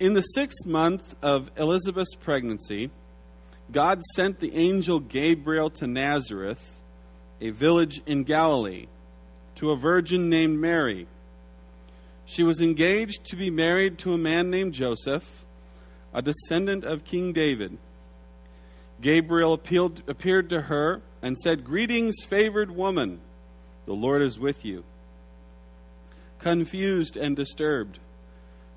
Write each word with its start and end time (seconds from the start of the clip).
In 0.00 0.14
the 0.14 0.22
sixth 0.22 0.64
month 0.64 1.16
of 1.22 1.50
Elizabeth's 1.56 2.14
pregnancy, 2.14 2.90
God 3.72 4.00
sent 4.14 4.38
the 4.38 4.54
angel 4.54 5.00
Gabriel 5.00 5.70
to 5.70 5.88
Nazareth, 5.88 6.78
a 7.40 7.50
village 7.50 8.00
in 8.06 8.22
Galilee, 8.22 8.86
to 9.56 9.72
a 9.72 9.76
virgin 9.76 10.30
named 10.30 10.60
Mary. 10.60 11.08
She 12.26 12.44
was 12.44 12.60
engaged 12.60 13.24
to 13.24 13.36
be 13.36 13.50
married 13.50 13.98
to 13.98 14.12
a 14.12 14.18
man 14.18 14.50
named 14.50 14.72
Joseph, 14.72 15.44
a 16.14 16.22
descendant 16.22 16.84
of 16.84 17.04
King 17.04 17.32
David. 17.32 17.76
Gabriel 19.00 19.52
appealed, 19.52 20.02
appeared 20.06 20.48
to 20.50 20.62
her 20.62 21.02
and 21.22 21.36
said, 21.36 21.64
Greetings, 21.64 22.22
favored 22.24 22.70
woman, 22.70 23.18
the 23.84 23.94
Lord 23.94 24.22
is 24.22 24.38
with 24.38 24.64
you. 24.64 24.84
Confused 26.38 27.16
and 27.16 27.34
disturbed, 27.34 27.98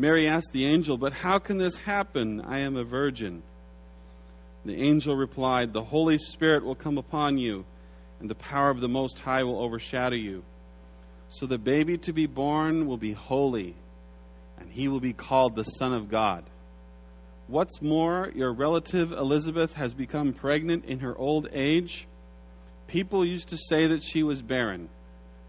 Mary 0.00 0.26
asked 0.26 0.52
the 0.52 0.64
angel, 0.64 0.96
But 0.96 1.12
how 1.12 1.38
can 1.38 1.58
this 1.58 1.76
happen? 1.76 2.40
I 2.40 2.60
am 2.60 2.74
a 2.74 2.84
virgin. 2.84 3.42
The 4.64 4.82
angel 4.82 5.14
replied, 5.14 5.74
The 5.74 5.84
Holy 5.84 6.16
Spirit 6.16 6.64
will 6.64 6.74
come 6.74 6.96
upon 6.96 7.36
you, 7.36 7.66
and 8.18 8.30
the 8.30 8.34
power 8.34 8.70
of 8.70 8.80
the 8.80 8.88
Most 8.88 9.18
High 9.18 9.42
will 9.42 9.60
overshadow 9.60 10.16
you. 10.16 10.42
So 11.28 11.44
the 11.44 11.58
baby 11.58 11.98
to 11.98 12.14
be 12.14 12.24
born 12.24 12.86
will 12.86 12.96
be 12.96 13.12
holy, 13.12 13.74
and 14.58 14.72
he 14.72 14.88
will 14.88 15.00
be 15.00 15.12
called 15.12 15.54
the 15.54 15.64
Son 15.64 15.92
of 15.92 16.08
God. 16.08 16.44
What's 17.46 17.82
more, 17.82 18.32
your 18.34 18.54
relative 18.54 19.12
Elizabeth 19.12 19.74
has 19.74 19.92
become 19.92 20.32
pregnant 20.32 20.86
in 20.86 21.00
her 21.00 21.14
old 21.14 21.46
age. 21.52 22.06
People 22.86 23.22
used 23.22 23.50
to 23.50 23.58
say 23.68 23.86
that 23.88 24.02
she 24.02 24.22
was 24.22 24.40
barren, 24.40 24.88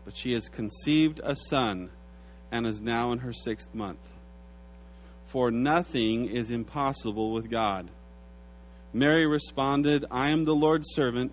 but 0.03 0.17
she 0.17 0.33
has 0.33 0.49
conceived 0.49 1.21
a 1.23 1.37
son 1.37 1.89
and 2.51 2.67
is 2.67 2.81
now 2.81 3.13
in 3.13 3.19
her 3.19 3.31
sixth 3.31 3.73
month 3.73 4.11
for 5.31 5.49
nothing 5.49 6.27
is 6.27 6.51
impossible 6.51 7.31
with 7.31 7.49
God. 7.49 7.87
Mary 8.91 9.25
responded, 9.25 10.03
I 10.11 10.29
am 10.29 10.43
the 10.43 10.53
Lord's 10.53 10.89
servant. 10.93 11.31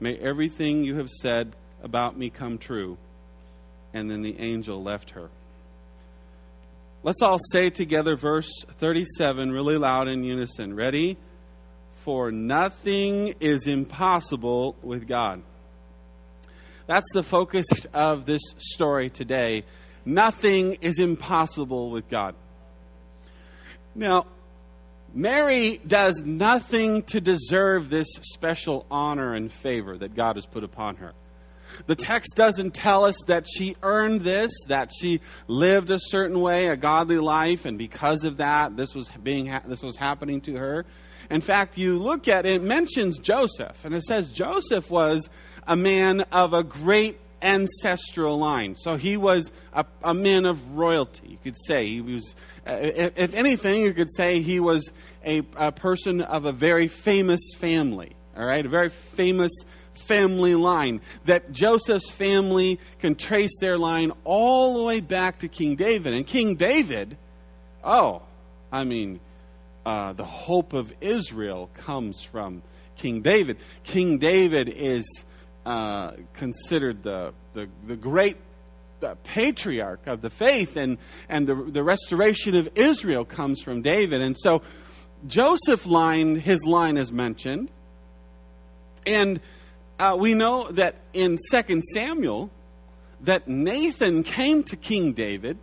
May 0.00 0.16
everything 0.16 0.84
you 0.84 0.96
have 0.96 1.10
said 1.10 1.54
about 1.82 2.16
me 2.16 2.30
come 2.30 2.56
true. 2.56 2.96
And 3.92 4.10
then 4.10 4.22
the 4.22 4.38
angel 4.40 4.82
left 4.82 5.10
her. 5.10 5.28
Let's 7.02 7.20
all 7.20 7.38
say 7.52 7.68
together 7.68 8.16
verse 8.16 8.50
37 8.78 9.52
really 9.52 9.76
loud 9.76 10.08
in 10.08 10.24
unison. 10.24 10.74
Ready? 10.74 11.18
For 12.04 12.32
nothing 12.32 13.34
is 13.40 13.66
impossible 13.66 14.76
with 14.82 15.06
God. 15.06 15.42
That's 16.86 17.12
the 17.12 17.22
focus 17.22 17.66
of 17.92 18.24
this 18.24 18.40
story 18.56 19.10
today. 19.10 19.64
Nothing 20.06 20.78
is 20.80 20.98
impossible 20.98 21.90
with 21.90 22.08
God. 22.08 22.34
Now, 23.94 24.26
Mary 25.12 25.80
does 25.84 26.22
nothing 26.24 27.02
to 27.04 27.20
deserve 27.20 27.90
this 27.90 28.08
special 28.22 28.86
honor 28.90 29.34
and 29.34 29.52
favor 29.52 29.98
that 29.98 30.14
God 30.14 30.36
has 30.36 30.46
put 30.46 30.62
upon 30.62 30.96
her. 30.96 31.12
The 31.86 31.96
text 31.96 32.34
doesn't 32.36 32.74
tell 32.74 33.04
us 33.04 33.16
that 33.26 33.46
she 33.48 33.76
earned 33.82 34.22
this, 34.22 34.52
that 34.68 34.92
she 34.96 35.20
lived 35.46 35.90
a 35.90 35.98
certain 35.98 36.40
way, 36.40 36.68
a 36.68 36.76
godly 36.76 37.18
life, 37.18 37.64
and 37.64 37.78
because 37.78 38.24
of 38.24 38.36
that, 38.38 38.76
this 38.76 38.94
was 38.94 39.08
being 39.22 39.52
this 39.66 39.82
was 39.82 39.96
happening 39.96 40.40
to 40.42 40.56
her. 40.56 40.84
In 41.30 41.40
fact, 41.40 41.78
you 41.78 41.98
look 41.98 42.28
at 42.28 42.44
it, 42.44 42.56
it 42.56 42.62
mentions 42.62 43.18
Joseph, 43.18 43.84
and 43.84 43.94
it 43.94 44.02
says 44.02 44.30
Joseph 44.30 44.90
was 44.90 45.28
a 45.66 45.76
man 45.76 46.22
of 46.32 46.52
a 46.52 46.64
great 46.64 47.18
ancestral 47.42 48.38
line. 48.38 48.76
So 48.76 48.96
he 48.96 49.16
was 49.16 49.50
a, 49.72 49.84
a 50.02 50.14
man 50.14 50.46
of 50.46 50.72
royalty, 50.72 51.28
you 51.28 51.38
could 51.42 51.56
say. 51.66 51.86
He 51.86 52.00
was, 52.00 52.34
uh, 52.66 52.78
if, 52.80 53.18
if, 53.18 53.34
anything, 53.34 53.82
you 53.82 53.92
could 53.92 54.10
say 54.10 54.40
he 54.40 54.60
was 54.60 54.90
a, 55.24 55.42
a 55.56 55.72
person 55.72 56.20
of 56.20 56.44
a 56.44 56.52
very 56.52 56.88
famous 56.88 57.40
family, 57.58 58.14
all 58.36 58.44
right? 58.44 58.64
A 58.64 58.68
very 58.68 58.90
famous 58.90 59.52
family 59.94 60.54
line. 60.54 61.00
That 61.24 61.52
Joseph's 61.52 62.10
family 62.10 62.80
can 62.98 63.14
trace 63.14 63.56
their 63.60 63.78
line 63.78 64.12
all 64.24 64.78
the 64.78 64.84
way 64.84 65.00
back 65.00 65.40
to 65.40 65.48
King 65.48 65.76
David. 65.76 66.14
And 66.14 66.26
King 66.26 66.56
David, 66.56 67.16
oh, 67.84 68.22
I 68.72 68.84
mean, 68.84 69.20
uh, 69.84 70.12
the 70.12 70.24
hope 70.24 70.72
of 70.72 70.92
Israel 71.00 71.70
comes 71.74 72.22
from 72.22 72.62
King 72.96 73.22
David. 73.22 73.58
King 73.82 74.18
David 74.18 74.68
is 74.68 75.24
uh, 75.70 76.16
considered 76.32 77.04
the, 77.04 77.32
the, 77.54 77.68
the 77.86 77.94
great 77.94 78.36
the 78.98 79.16
patriarch 79.22 80.06
of 80.08 80.20
the 80.20 80.28
faith, 80.28 80.76
and, 80.76 80.98
and 81.28 81.46
the, 81.46 81.54
the 81.54 81.82
restoration 81.82 82.54
of 82.56 82.68
Israel 82.74 83.24
comes 83.24 83.62
from 83.62 83.80
David. 83.80 84.20
And 84.20 84.36
so 84.38 84.62
Joseph 85.26 85.86
line, 85.86 86.36
his 86.36 86.66
line 86.66 86.96
is 86.96 87.12
mentioned. 87.12 87.70
And 89.06 89.40
uh, 89.98 90.16
we 90.18 90.34
know 90.34 90.68
that 90.72 90.96
in 91.12 91.38
2 91.50 91.80
Samuel, 91.94 92.50
that 93.22 93.46
Nathan 93.46 94.22
came 94.22 94.64
to 94.64 94.76
King 94.76 95.12
David 95.12 95.56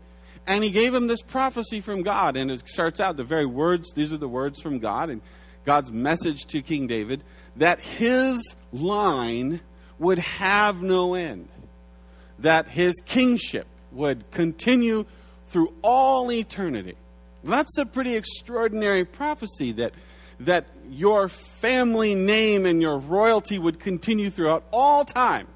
and 0.48 0.64
he 0.64 0.72
gave 0.72 0.96
him 0.96 1.08
this 1.08 1.22
prophecy 1.22 1.82
from 1.82 2.02
God. 2.02 2.38
And 2.38 2.50
it 2.50 2.68
starts 2.68 3.00
out 3.00 3.18
the 3.18 3.24
very 3.24 3.46
words, 3.46 3.92
these 3.94 4.14
are 4.14 4.18
the 4.18 4.30
words 4.30 4.62
from 4.62 4.80
God 4.80 5.10
and 5.10 5.22
God's 5.66 5.92
message 5.92 6.46
to 6.48 6.62
King 6.62 6.88
David 6.88 7.24
that 7.58 7.82
his 7.82 8.56
line 8.72 9.60
would 10.00 10.20
have 10.20 10.82
no 10.82 11.14
end, 11.14 11.48
that 12.40 12.68
his 12.68 12.96
kingship 13.06 13.68
would 13.92 14.30
continue 14.32 15.06
through 15.50 15.74
all 15.82 16.32
eternity. 16.32 16.96
That's 17.44 17.78
a 17.78 17.86
pretty 17.86 18.16
extraordinary 18.16 19.06
prophecy 19.06 19.72
that, 19.74 19.94
that 20.42 20.68
your 20.90 21.30
family 21.30 22.16
name 22.16 22.66
and 22.66 22.82
your 22.82 22.98
royalty 22.98 23.58
would 23.58 23.80
continue 23.80 24.30
throughout 24.30 24.64
all 24.72 25.06
time. 25.06 25.48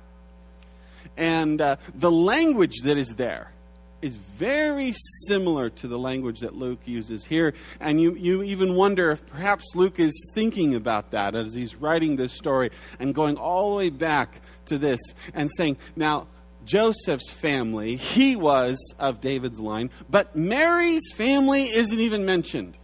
And 1.18 1.60
uh, 1.60 1.76
the 1.94 2.12
language 2.12 2.82
that 2.84 2.98
is 2.98 3.16
there 3.16 3.52
is 4.02 4.16
very 4.38 4.94
similar 5.28 5.70
to 5.70 5.88
the 5.88 6.00
language 6.00 6.40
that 6.40 6.56
Luke 6.56 6.80
uses 6.86 7.26
here. 7.26 7.54
And 7.80 8.02
you, 8.02 8.16
you 8.16 8.44
even 8.44 8.76
wonder 8.76 9.12
if 9.12 9.26
perhaps 9.28 9.76
Luke 9.76 10.00
is 10.00 10.14
thinking 10.34 10.76
about 10.76 11.12
that 11.12 11.36
as 11.36 11.54
he's 11.54 11.76
writing 11.76 12.16
this 12.16 12.34
story 12.34 12.72
and 13.00 13.14
going 13.14 13.38
all 13.38 13.72
the 13.72 13.78
way 13.78 13.90
back 13.90 14.42
to 14.66 14.78
this 14.78 15.00
and 15.34 15.50
saying, 15.52 15.78
now, 15.96 16.28
Joseph's 16.64 17.32
family, 17.32 17.96
he 17.96 18.36
was 18.36 18.78
of 19.00 19.20
David's 19.20 19.60
line, 19.60 19.90
but 20.10 20.36
Mary's 20.36 21.12
family 21.12 21.66
isn't 21.66 22.00
even 22.00 22.26
mentioned. 22.26 22.76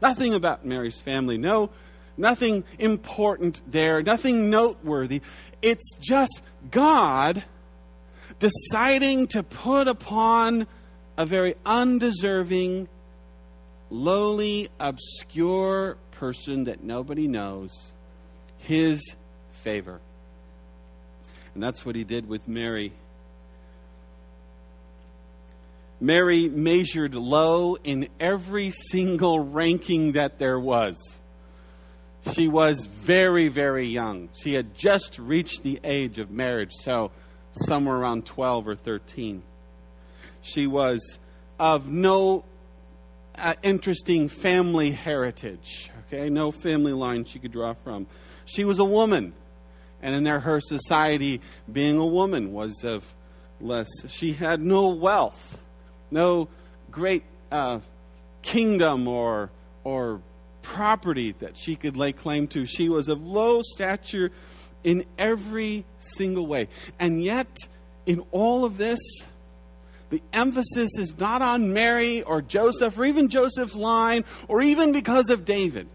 Nothing 0.00 0.34
about 0.34 0.64
Mary's 0.64 1.00
family. 1.00 1.36
No, 1.36 1.70
nothing 2.16 2.64
important 2.78 3.60
there, 3.66 4.02
nothing 4.02 4.48
noteworthy. 4.48 5.22
It's 5.60 5.96
just 5.98 6.42
God 6.70 7.42
deciding 8.44 9.26
to 9.26 9.42
put 9.42 9.88
upon 9.88 10.66
a 11.16 11.24
very 11.24 11.54
undeserving, 11.64 12.86
lowly, 13.88 14.68
obscure 14.78 15.96
person 16.10 16.64
that 16.64 16.82
nobody 16.82 17.26
knows 17.26 17.92
his 18.58 19.16
favor. 19.62 19.98
And 21.54 21.62
that's 21.62 21.86
what 21.86 21.96
he 21.96 22.04
did 22.04 22.28
with 22.28 22.46
Mary. 22.46 22.92
Mary 25.98 26.46
measured 26.50 27.14
low 27.14 27.78
in 27.82 28.08
every 28.20 28.70
single 28.70 29.40
ranking 29.40 30.12
that 30.12 30.38
there 30.38 30.60
was. 30.60 30.98
She 32.34 32.48
was 32.48 32.84
very, 32.84 33.48
very 33.48 33.86
young. 33.86 34.28
She 34.36 34.52
had 34.52 34.74
just 34.74 35.18
reached 35.18 35.62
the 35.62 35.80
age 35.82 36.18
of 36.18 36.30
marriage. 36.30 36.72
So, 36.82 37.10
somewhere 37.54 37.96
around 37.96 38.26
12 38.26 38.68
or 38.68 38.74
13. 38.74 39.42
She 40.42 40.66
was 40.66 41.18
of 41.58 41.86
no 41.88 42.44
uh, 43.38 43.54
interesting 43.62 44.28
family 44.28 44.90
heritage, 44.90 45.90
okay? 46.06 46.28
No 46.28 46.50
family 46.50 46.92
line 46.92 47.24
she 47.24 47.38
could 47.38 47.52
draw 47.52 47.74
from. 47.74 48.06
She 48.44 48.64
was 48.64 48.78
a 48.78 48.84
woman, 48.84 49.32
and 50.02 50.14
in 50.14 50.24
there, 50.24 50.40
her 50.40 50.60
society, 50.60 51.40
being 51.72 51.96
a 51.96 52.06
woman, 52.06 52.52
was 52.52 52.84
of 52.84 53.14
less. 53.60 53.88
She 54.08 54.32
had 54.32 54.60
no 54.60 54.88
wealth, 54.88 55.58
no 56.10 56.48
great 56.90 57.24
uh, 57.50 57.80
kingdom 58.42 59.08
or 59.08 59.50
or 59.82 60.20
property 60.62 61.32
that 61.40 61.56
she 61.56 61.76
could 61.76 61.96
lay 61.96 62.12
claim 62.12 62.46
to. 62.48 62.66
She 62.66 62.88
was 62.88 63.08
of 63.08 63.24
low 63.24 63.60
stature 63.62 64.30
in 64.84 65.04
every 65.18 65.84
single 65.98 66.46
way. 66.46 66.68
And 67.00 67.22
yet, 67.22 67.48
in 68.06 68.22
all 68.30 68.64
of 68.64 68.76
this, 68.76 69.00
the 70.10 70.22
emphasis 70.32 70.90
is 70.98 71.18
not 71.18 71.42
on 71.42 71.72
Mary 71.72 72.22
or 72.22 72.40
Joseph 72.40 72.96
or 72.96 73.04
even 73.04 73.28
Joseph's 73.28 73.74
line 73.74 74.24
or 74.46 74.62
even 74.62 74.92
because 74.92 75.30
of 75.30 75.44
David, 75.44 75.88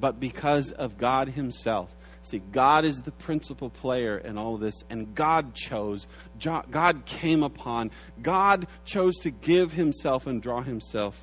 but 0.00 0.18
because 0.18 0.70
of 0.70 0.96
God 0.96 1.28
Himself. 1.28 1.90
See, 2.22 2.40
God 2.52 2.86
is 2.86 3.02
the 3.02 3.10
principal 3.10 3.68
player 3.68 4.16
in 4.16 4.38
all 4.38 4.54
of 4.54 4.62
this, 4.62 4.82
and 4.88 5.14
God 5.14 5.54
chose, 5.54 6.06
God 6.40 7.02
came 7.04 7.42
upon, 7.42 7.90
God 8.22 8.66
chose 8.86 9.14
to 9.24 9.30
give 9.30 9.74
Himself 9.74 10.26
and 10.26 10.40
draw 10.40 10.62
Himself 10.62 11.20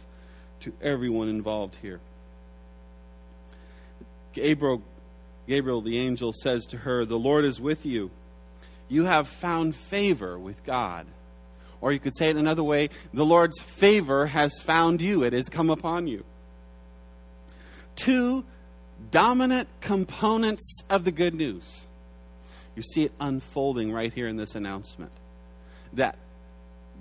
to 0.59 0.71
everyone 0.79 1.27
involved 1.27 1.75
here. 1.81 1.99
Gabriel, 4.33 4.83
Gabriel 5.47 5.81
the 5.81 5.97
angel 5.97 6.33
says 6.33 6.65
to 6.67 6.77
her, 6.77 7.05
The 7.05 7.19
Lord 7.19 7.45
is 7.45 7.59
with 7.59 7.85
you. 7.85 8.11
You 8.87 9.05
have 9.05 9.27
found 9.27 9.75
favor 9.75 10.37
with 10.37 10.63
God. 10.63 11.07
Or 11.79 11.91
you 11.91 11.99
could 11.99 12.15
say 12.15 12.29
it 12.29 12.35
another 12.35 12.63
way 12.63 12.89
the 13.13 13.25
Lord's 13.25 13.59
favor 13.59 14.27
has 14.27 14.61
found 14.61 15.01
you, 15.01 15.23
it 15.23 15.33
has 15.33 15.49
come 15.49 15.69
upon 15.69 16.07
you. 16.07 16.23
Two 17.95 18.45
dominant 19.09 19.67
components 19.81 20.81
of 20.89 21.03
the 21.03 21.11
good 21.11 21.33
news. 21.33 21.85
You 22.75 22.83
see 22.83 23.03
it 23.03 23.11
unfolding 23.19 23.91
right 23.91 24.13
here 24.13 24.27
in 24.27 24.37
this 24.37 24.55
announcement 24.55 25.11
that 25.93 26.17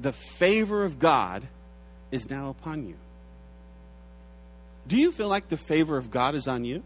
the 0.00 0.12
favor 0.12 0.84
of 0.84 0.98
God 0.98 1.46
is 2.10 2.28
now 2.28 2.48
upon 2.48 2.86
you. 2.88 2.96
Do 4.86 4.96
you 4.96 5.12
feel 5.12 5.28
like 5.28 5.48
the 5.48 5.56
favor 5.56 5.96
of 5.96 6.10
God 6.10 6.34
is 6.34 6.48
on 6.48 6.64
you? 6.64 6.82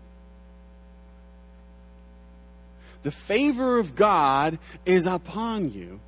The 3.04 3.12
favor 3.12 3.78
of 3.78 3.94
God 3.94 4.58
is 4.84 5.06
upon 5.06 5.72
you. 5.72 6.00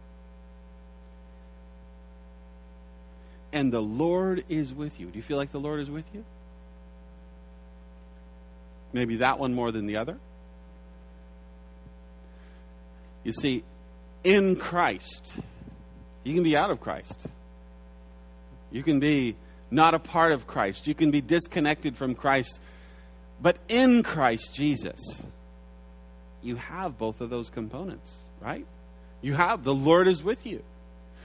And 3.53 3.73
the 3.73 3.81
Lord 3.81 4.45
is 4.49 4.73
with 4.73 4.99
you. 4.99 5.07
Do 5.07 5.17
you 5.17 5.23
feel 5.23 5.37
like 5.37 5.53
the 5.53 5.61
Lord 5.61 5.81
is 5.81 5.89
with 5.89 6.05
you? 6.13 6.25
Maybe 8.93 9.17
that 9.17 9.39
one 9.39 9.55
more 9.55 9.71
than 9.73 9.87
the 9.87 9.99
other? 9.99 10.19
You 13.25 13.33
see, 13.33 13.63
in 14.25 14.57
Christ, 14.57 15.33
you 16.25 16.35
can 16.35 16.43
be 16.43 16.57
out 16.57 16.71
of 16.71 16.81
Christ. 16.81 17.27
You 18.71 18.83
can 18.83 19.01
be 19.01 19.37
not 19.71 19.95
a 19.95 19.99
part 19.99 20.33
of 20.33 20.47
Christ. 20.47 20.87
You 20.87 20.95
can 20.95 21.11
be 21.11 21.21
disconnected 21.21 21.97
from 21.97 22.15
Christ. 22.15 22.59
But 23.41 23.59
in 23.69 24.03
Christ 24.03 24.55
Jesus, 24.55 25.23
you 26.43 26.57
have 26.57 26.99
both 26.99 27.21
of 27.21 27.31
those 27.31 27.51
components, 27.51 28.11
right? 28.41 28.67
You 29.23 29.35
have 29.35 29.65
the 29.65 29.75
Lord 29.75 30.09
is 30.09 30.23
with 30.23 30.47
you. 30.47 30.63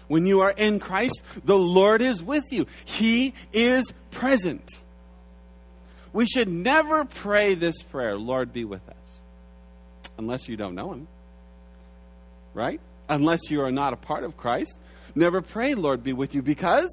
When 0.07 0.25
you 0.25 0.41
are 0.41 0.51
in 0.51 0.79
Christ, 0.79 1.21
the 1.45 1.57
Lord 1.57 2.01
is 2.01 2.21
with 2.21 2.51
you. 2.51 2.65
He 2.85 3.33
is 3.53 3.93
present. 4.11 4.69
We 6.11 6.25
should 6.25 6.49
never 6.49 7.05
pray 7.05 7.53
this 7.53 7.81
prayer, 7.81 8.17
Lord 8.17 8.51
be 8.51 8.65
with 8.65 8.87
us, 8.89 9.21
unless 10.17 10.49
you 10.49 10.57
don't 10.57 10.75
know 10.75 10.91
Him, 10.91 11.07
right? 12.53 12.81
Unless 13.07 13.49
you 13.49 13.61
are 13.61 13.71
not 13.71 13.93
a 13.93 13.97
part 13.97 14.23
of 14.23 14.35
Christ. 14.35 14.77
Never 15.15 15.41
pray, 15.41 15.75
Lord 15.75 16.03
be 16.03 16.13
with 16.13 16.35
you, 16.35 16.41
because 16.41 16.89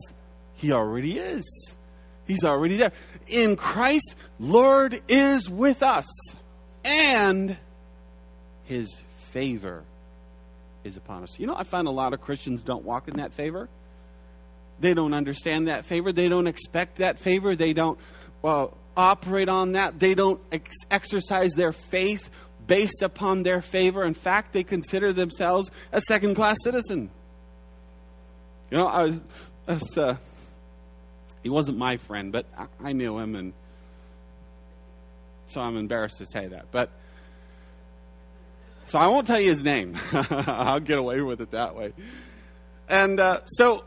he 0.55 0.73
already 0.73 1.19
is. 1.19 1.77
He's 2.27 2.45
already 2.45 2.77
there. 2.77 2.93
In 3.29 3.57
Christ, 3.57 4.15
Lord 4.39 5.01
is 5.09 5.49
with 5.49 5.83
us. 5.83 6.07
And 6.85 7.57
his 8.69 9.03
favor 9.33 9.83
is 10.85 10.97
upon 10.97 11.23
us. 11.23 11.39
You 11.39 11.47
know, 11.47 11.57
I 11.57 11.65
find 11.65 11.89
a 11.89 11.91
lot 11.91 12.13
of 12.13 12.21
Christians 12.21 12.63
don't 12.63 12.85
walk 12.85 13.09
in 13.09 13.17
that 13.17 13.33
favor. 13.33 13.69
They 14.81 14.95
don't 14.95 15.15
understand 15.15 15.69
that 15.69 15.87
favor. 15.87 16.13
They 16.13 16.29
don't 16.29 16.47
expect 16.47 16.97
that 16.97 17.19
favor. 17.19 17.57
They 17.57 17.73
don't 17.73 17.99
uh, 18.45 18.69
operate 18.97 19.49
on 19.49 19.73
that. 19.73 19.99
They 19.99 20.15
don't 20.15 20.41
ex- 20.53 20.77
exercise 20.91 21.53
their 21.53 21.73
faith 21.73 22.31
based 22.67 23.03
upon 23.03 23.43
their 23.43 23.61
favor. 23.61 24.05
In 24.05 24.15
fact, 24.15 24.53
they 24.53 24.63
consider 24.63 25.13
themselves 25.13 25.71
a 25.91 26.01
second 26.03 26.35
class 26.37 26.59
citizen. 26.63 27.11
You 28.71 28.79
know, 28.79 28.87
I 28.87 29.03
was, 29.05 29.21
I 29.67 29.73
was 29.73 29.99
uh, 29.99 30.17
he 31.43 31.49
wasn't 31.49 31.79
my 31.79 31.97
friend, 31.97 32.31
but 32.31 32.47
I, 32.57 32.67
I 32.91 32.93
knew 32.93 33.19
him, 33.19 33.35
and 33.35 33.53
so 35.47 35.61
I'm 35.61 35.77
embarrassed 35.77 36.19
to 36.19 36.27
say 36.27 36.49
that. 36.49 36.67
But 36.71 36.91
so 38.89 38.99
I 38.99 39.07
won't 39.07 39.27
tell 39.27 39.39
you 39.39 39.51
his 39.51 39.63
name. 39.63 39.97
I'll 40.13 40.81
get 40.81 40.99
away 40.99 41.21
with 41.21 41.43
it 41.43 41.51
that 41.51 41.77
way. 41.77 41.93
And 42.89 43.21
uh, 43.21 43.41
so 43.47 43.85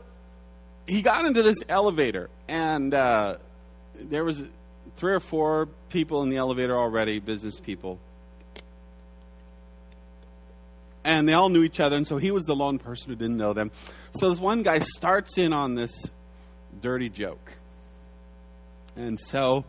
he 0.86 1.02
got 1.02 1.24
into 1.24 1.42
this 1.42 1.58
elevator, 1.68 2.30
and 2.46 2.94
uh, 2.94 3.38
there 3.96 4.24
was 4.24 4.44
three 4.96 5.12
or 5.12 5.20
four 5.20 5.68
people 5.88 6.22
in 6.22 6.30
the 6.30 6.36
elevator 6.36 6.78
already, 6.78 7.18
business 7.18 7.58
people. 7.58 7.98
And 11.04 11.28
they 11.28 11.32
all 11.32 11.48
knew 11.48 11.64
each 11.64 11.80
other, 11.80 11.96
and 11.96 12.06
so 12.06 12.18
he 12.18 12.30
was 12.30 12.44
the 12.44 12.54
lone 12.54 12.78
person 12.78 13.08
who 13.08 13.16
didn't 13.16 13.36
know 13.36 13.54
them. 13.54 13.72
So 14.14 14.30
this 14.30 14.38
one 14.38 14.62
guy 14.62 14.78
starts 14.78 15.36
in 15.36 15.52
on 15.52 15.74
this 15.74 15.90
dirty 16.80 17.08
joke. 17.08 17.50
And 18.94 19.18
so 19.18 19.64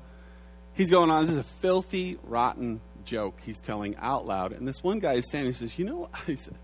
he's 0.75 0.91
going 0.91 1.09
on. 1.09 1.23
This 1.23 1.31
is 1.31 1.37
a 1.37 1.45
filthy, 1.61 2.19
rotten 2.23 2.81
joke 3.05 3.39
he's 3.45 3.59
telling 3.59 3.95
out 3.97 4.25
loud. 4.25 4.53
And 4.53 4.67
this 4.67 4.83
one 4.83 4.99
guy 4.99 5.13
is 5.13 5.25
standing 5.27 5.49
and 5.49 5.57
says, 5.57 5.77
You 5.77 5.85
know, 5.85 6.09
I 6.27 6.35
said, 6.35 6.55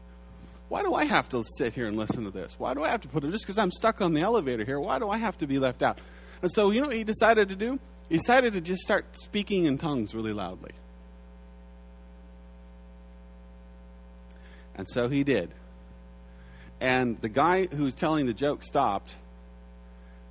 why 0.70 0.84
do 0.84 0.94
I 0.94 1.06
have 1.06 1.28
to 1.30 1.44
sit 1.58 1.74
here 1.74 1.88
and 1.88 1.98
listen 1.98 2.24
to 2.26 2.32
this? 2.32 2.56
Why 2.60 2.76
do 2.76 2.84
I 2.84 2.90
have 2.90 3.02
to 3.02 3.08
put 3.08 3.24
it 3.24 3.32
just 3.32 3.44
because 3.44 3.58
I'm 3.58 3.72
stuck 3.72 4.02
on 4.02 4.14
the 4.14 4.22
elevator 4.22 4.64
here? 4.64 4.80
Why 4.80 5.00
do 5.00 5.10
I 5.10 5.18
have 5.18 5.36
to 5.40 5.48
be 5.48 5.58
left 5.58 5.82
out? 5.82 5.98
And 6.44 6.52
so, 6.54 6.70
you 6.70 6.80
know 6.80 6.88
what 6.88 6.96
he 6.96 7.04
decided 7.04 7.50
to 7.50 7.56
do? 7.56 7.80
He 8.08 8.18
decided 8.18 8.54
to 8.54 8.62
just 8.62 8.82
start 8.82 9.06
speaking 9.24 9.66
in 9.66 9.80
tongues 9.80 10.14
really 10.14 10.32
loudly. 10.32 10.72
And 14.76 14.88
so 14.88 15.10
he 15.10 15.24
did. 15.24 15.50
And 16.80 17.20
the 17.20 17.30
guy 17.30 17.66
who 17.66 17.86
was 17.86 17.96
telling 17.96 18.28
the 18.28 18.34
joke 18.34 18.64
stopped 18.64 19.16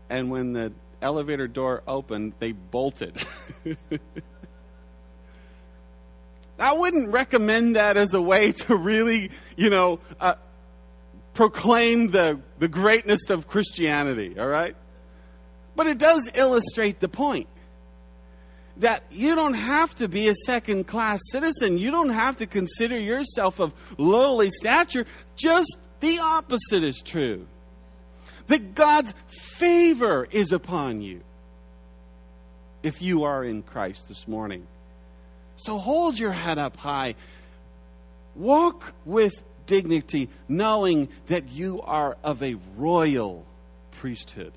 and 0.09 0.31
when 0.31 0.53
the 0.53 0.73
elevator 1.03 1.49
door 1.49 1.83
opened, 1.87 2.33
they 2.39 2.53
bolted. 2.53 3.15
I 6.59 6.73
wouldn't 6.73 7.13
recommend 7.13 7.77
that 7.77 7.97
as 7.97 8.15
a 8.15 8.23
way 8.23 8.53
to 8.53 8.77
really, 8.77 9.31
you 9.57 9.71
know, 9.71 10.01
uh, 10.21 10.35
proclaim 11.35 12.11
the, 12.11 12.41
the 12.59 12.69
greatness 12.69 13.31
of 13.31 13.47
Christianity, 13.47 14.39
all 14.39 14.49
right? 14.49 14.77
But 15.77 15.87
it 15.87 15.99
does 15.99 16.31
illustrate 16.35 17.01
the 17.01 17.09
point 17.09 17.47
that 18.79 19.05
you 19.11 19.35
don't 19.35 19.55
have 19.55 19.95
to 19.97 20.09
be 20.09 20.29
a 20.29 20.35
second 20.35 20.87
class 20.87 21.21
citizen. 21.31 21.79
You 21.79 21.91
don't 21.91 22.11
have 22.11 22.39
to 22.39 22.47
consider 22.47 22.99
yourself 22.99 23.61
of 23.61 23.73
lowly 23.97 24.51
stature. 24.51 25.07
Just 25.37 25.77
the 26.01 26.19
opposite 26.21 26.85
is 26.85 27.01
true 27.05 27.47
that 28.49 28.75
God's 28.75 29.15
favor 29.57 30.27
is 30.31 30.53
upon 30.53 31.01
you 31.01 31.23
if 32.83 33.03
you 33.03 33.25
are 33.25 33.45
in 33.45 33.63
Christ 33.63 34.09
this 34.09 34.27
morning. 34.27 34.67
So 35.59 35.79
hold 35.79 36.19
your 36.19 36.33
head 36.33 36.59
up 36.59 36.77
high. 36.77 37.15
Walk 38.35 38.95
with 39.05 39.43
dignity, 39.67 40.29
knowing 40.49 41.09
that 41.27 41.51
you 41.51 41.83
are 41.83 42.17
of 42.25 42.43
a 42.43 42.57
royal 42.77 43.45
priesthood 43.93 44.53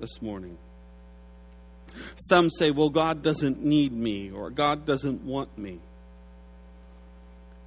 this 0.00 0.20
morning. 0.20 0.56
Some 2.16 2.50
say, 2.50 2.70
well, 2.70 2.88
God 2.88 3.22
doesn't 3.22 3.62
need 3.62 3.92
me, 3.92 4.30
or 4.30 4.50
God 4.50 4.86
doesn't 4.86 5.22
want 5.22 5.56
me. 5.58 5.78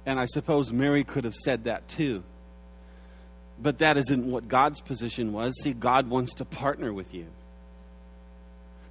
And 0.04 0.18
I 0.18 0.26
suppose 0.26 0.72
Mary 0.72 1.04
could 1.04 1.24
have 1.24 1.34
said 1.34 1.64
that 1.64 1.88
too. 1.88 2.22
But 3.60 3.78
that 3.78 3.96
isn't 3.96 4.30
what 4.30 4.48
God's 4.48 4.80
position 4.80 5.32
was. 5.32 5.54
See, 5.62 5.72
God 5.72 6.10
wants 6.10 6.34
to 6.34 6.44
partner 6.44 6.92
with 6.92 7.14
you. 7.14 7.26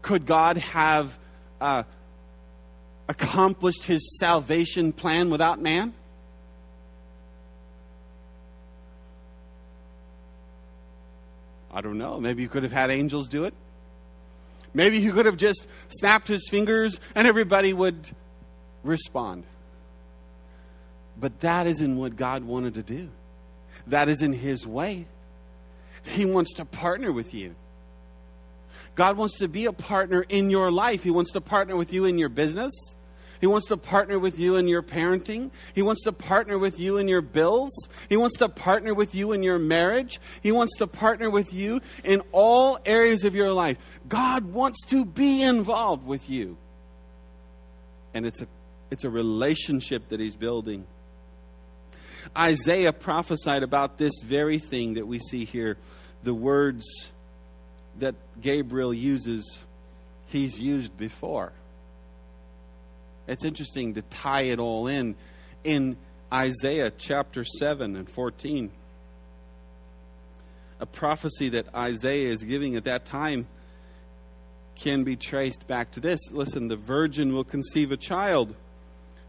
Could 0.01 0.25
God 0.25 0.57
have 0.57 1.17
uh, 1.61 1.83
accomplished 3.07 3.85
his 3.85 4.17
salvation 4.19 4.93
plan 4.93 5.29
without 5.29 5.61
man? 5.61 5.93
I 11.71 11.81
don't 11.81 11.97
know. 11.97 12.19
Maybe 12.19 12.43
he 12.43 12.47
could 12.47 12.63
have 12.63 12.71
had 12.71 12.89
angels 12.89 13.27
do 13.27 13.43
it. 13.43 13.53
Maybe 14.73 14.99
he 14.99 15.11
could 15.11 15.25
have 15.25 15.37
just 15.37 15.67
snapped 15.89 16.27
his 16.27 16.47
fingers 16.49 16.99
and 17.15 17.27
everybody 17.27 17.73
would 17.73 18.09
respond. 18.83 19.43
But 21.17 21.39
that 21.41 21.67
isn't 21.67 21.97
what 21.97 22.15
God 22.15 22.43
wanted 22.43 22.75
to 22.75 22.83
do. 22.83 23.09
That 23.87 24.09
is 24.09 24.21
in 24.21 24.33
His 24.33 24.65
way. 24.65 25.07
He 26.03 26.25
wants 26.25 26.53
to 26.53 26.65
partner 26.65 27.11
with 27.11 27.33
you. 27.33 27.55
God 28.95 29.17
wants 29.17 29.39
to 29.39 29.47
be 29.47 29.65
a 29.65 29.73
partner 29.73 30.25
in 30.27 30.49
your 30.49 30.71
life. 30.71 31.03
He 31.03 31.11
wants 31.11 31.33
to 31.33 31.41
partner 31.41 31.75
with 31.75 31.93
you 31.93 32.05
in 32.05 32.17
your 32.17 32.29
business. 32.29 32.73
He 33.41 33.47
wants 33.47 33.67
to 33.67 33.77
partner 33.77 34.17
with 34.17 34.39
you 34.39 34.55
in 34.55 34.67
your 34.67 34.81
parenting. 34.81 35.51
He 35.73 35.81
wants 35.81 36.03
to 36.03 36.13
partner 36.13 36.57
with 36.57 36.79
you 36.79 36.97
in 36.97 37.07
your 37.07 37.21
bills. 37.21 37.71
He 38.07 38.17
wants 38.17 38.37
to 38.37 38.49
partner 38.49 38.93
with 38.93 39.13
you 39.13 39.33
in 39.33 39.43
your 39.43 39.59
marriage. 39.59 40.19
He 40.41 40.51
wants 40.51 40.77
to 40.77 40.87
partner 40.87 41.29
with 41.29 41.53
you 41.53 41.81
in 42.03 42.21
all 42.31 42.79
areas 42.85 43.25
of 43.25 43.35
your 43.35 43.51
life. 43.51 43.77
God 44.07 44.45
wants 44.45 44.79
to 44.87 45.05
be 45.05 45.43
involved 45.43 46.05
with 46.05 46.29
you. 46.29 46.57
And 48.13 48.25
it's 48.25 48.41
a, 48.41 48.47
it's 48.89 49.03
a 49.03 49.09
relationship 49.09 50.09
that 50.09 50.21
He's 50.21 50.37
building. 50.37 50.87
Isaiah 52.37 52.93
prophesied 52.93 53.61
about 53.61 53.97
this 53.97 54.13
very 54.23 54.59
thing 54.59 54.95
that 54.95 55.05
we 55.05 55.19
see 55.19 55.45
here. 55.45 55.77
The 56.23 56.33
words 56.33 56.85
that 57.99 58.15
Gabriel 58.41 58.93
uses, 58.93 59.59
he's 60.27 60.59
used 60.59 60.97
before. 60.97 61.53
It's 63.27 63.43
interesting 63.43 63.95
to 63.95 64.01
tie 64.03 64.41
it 64.41 64.59
all 64.59 64.87
in 64.87 65.15
in 65.63 65.97
Isaiah 66.31 66.91
chapter 66.91 67.43
7 67.43 67.95
and 67.95 68.09
14. 68.09 68.71
A 70.79 70.85
prophecy 70.85 71.49
that 71.49 71.73
Isaiah 71.73 72.31
is 72.31 72.43
giving 72.43 72.75
at 72.75 72.83
that 72.83 73.05
time 73.05 73.47
can 74.75 75.03
be 75.03 75.15
traced 75.15 75.65
back 75.67 75.91
to 75.91 75.99
this. 75.99 76.19
Listen, 76.31 76.67
the 76.67 76.75
virgin 76.75 77.33
will 77.33 77.45
conceive 77.45 77.91
a 77.91 77.97
child. 77.97 78.55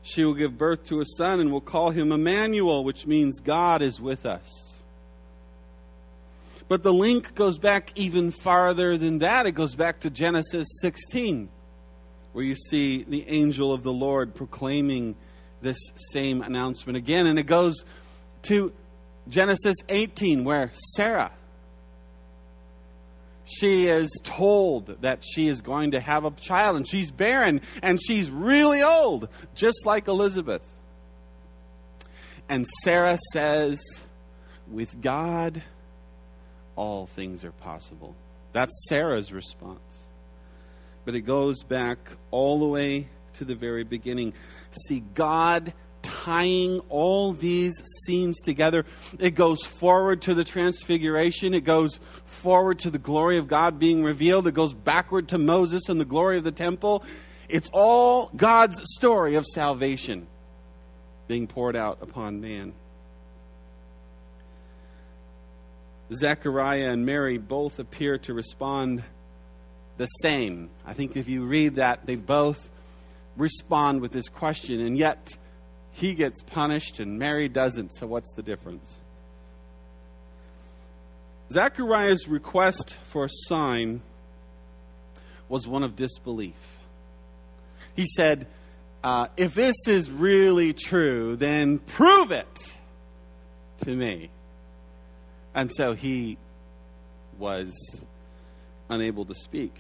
She 0.03 0.25
will 0.25 0.35
give 0.35 0.59
birth 0.59 0.85
to 0.87 1.01
a 1.01 1.05
son 1.17 1.41
and 1.41 1.53
will 1.53 1.61
call 1.61 1.91
him 1.91 2.13
Emmanuel, 2.13 2.85
which 2.85 3.07
means 3.07 3.41
God 3.41 3.81
is 3.81 4.01
with 4.01 4.27
us. 4.27 4.66
But 6.69 6.83
the 6.83 6.93
link 6.93 7.35
goes 7.35 7.59
back 7.59 7.93
even 7.97 8.33
farther 8.33 8.99
than 8.99 9.21
that. 9.21 9.47
It 9.47 9.53
goes 9.53 9.75
back 9.75 10.01
to 10.01 10.11
Genesis 10.11 10.67
16 10.81 11.49
where 12.37 12.45
you 12.45 12.55
see 12.55 13.03
the 13.03 13.27
angel 13.31 13.73
of 13.73 13.83
the 13.83 13.93
Lord 13.95 14.35
proclaiming 14.35 15.17
this 15.63 15.79
same 16.13 16.43
announcement 16.43 16.95
again. 16.95 17.27
And 17.27 17.39
it 17.39 17.45
goes 17.45 17.83
to 18.43 18.75
Genesis 19.27 19.77
18, 19.89 20.45
where 20.45 20.71
Sarah, 20.95 21.31
she 23.47 23.87
is 23.87 24.11
told 24.23 25.01
that 25.01 25.25
she 25.25 25.49
is 25.49 25.63
going 25.63 25.93
to 25.93 26.01
have 26.01 26.27
a 26.27 26.31
child, 26.33 26.77
and 26.77 26.87
she's 26.87 27.11
barren, 27.11 27.63
and 27.83 27.99
she's 28.07 28.29
really 28.29 28.83
old, 28.83 29.29
just 29.55 29.87
like 29.87 30.07
Elizabeth. 30.07 30.61
And 32.51 32.67
Sarah 32.83 33.17
says, 33.33 33.81
With 34.71 35.01
God, 35.01 35.63
all 36.77 37.07
things 37.07 37.45
are 37.45 37.53
possible. 37.53 38.15
That's 38.53 38.87
Sarah's 38.89 39.33
response 39.33 39.81
but 41.07 41.15
it 41.15 41.21
goes 41.21 41.63
back 41.63 41.99
all 42.31 42.59
the 42.59 42.67
way 42.67 43.09
to 43.35 43.47
the 43.47 43.55
very 43.55 43.85
beginning. 43.85 44.35
See, 44.87 45.03
God 45.15 45.73
tying 46.03 46.81
all 46.89 47.33
these 47.33 47.75
scenes 48.05 48.41
together. 48.41 48.85
It 49.19 49.31
goes 49.31 49.65
forward 49.65 50.23
to 50.23 50.35
the 50.35 50.45
transfiguration, 50.45 51.55
it 51.55 51.65
goes 51.65 51.99
forward 52.27 52.81
to 52.81 52.91
the 52.91 52.99
glory 52.99 53.39
of 53.39 53.49
God 53.49 53.79
being 53.79 54.03
revealed, 54.03 54.47
it 54.47 54.55
goes 54.55 54.75
backward 54.75 55.29
to 55.29 55.39
Moses 55.39 55.89
and 55.89 56.01
the 56.01 56.05
glory 56.05 56.39
of 56.39 56.45
the 56.45 56.53
temple. 56.53 57.05
It's 57.49 57.69
all 57.73 58.31
God's 58.35 58.81
story 58.97 59.37
of 59.37 59.47
salvation 59.47 60.27
being 61.29 61.47
poured 61.47 61.77
out 61.77 61.99
upon 62.03 62.41
man. 62.41 62.73
Zechariah 66.13 66.93
and 66.93 67.05
Mary 67.05 67.39
both 67.39 67.79
appear 67.79 68.19
to 68.19 68.35
respond 68.35 69.03
the 69.97 70.07
same. 70.07 70.71
I 70.85 70.93
think 70.93 71.17
if 71.17 71.29
you 71.29 71.45
read 71.45 71.77
that, 71.77 72.07
they 72.07 72.17
both 72.17 72.69
respond 73.37 74.01
with 74.01 74.13
this 74.13 74.29
question, 74.29 74.81
and 74.81 74.97
yet 74.97 75.31
he 75.93 76.15
gets 76.15 76.43
punished 76.43 77.01
and 77.01 77.19
Mary 77.19 77.49
doesn't. 77.49 77.91
So, 77.95 78.07
what's 78.07 78.33
the 78.35 78.43
difference? 78.43 79.01
Zechariah's 81.53 82.29
request 82.29 82.97
for 83.05 83.25
a 83.25 83.31
sign 83.31 84.03
was 85.49 85.67
one 85.67 85.83
of 85.83 85.97
disbelief. 85.97 86.55
He 87.95 88.07
said, 88.07 88.47
uh, 89.03 89.29
If 89.37 89.55
this 89.55 89.77
is 89.87 90.11
really 90.11 90.73
true, 90.73 91.37
then 91.37 91.79
prove 91.79 92.31
it 92.31 92.75
to 93.85 93.95
me. 93.95 94.31
And 95.57 95.73
so 95.75 95.95
he 95.95 96.37
was 97.39 97.75
unable 98.91 99.25
to 99.25 99.35
speak. 99.35 99.75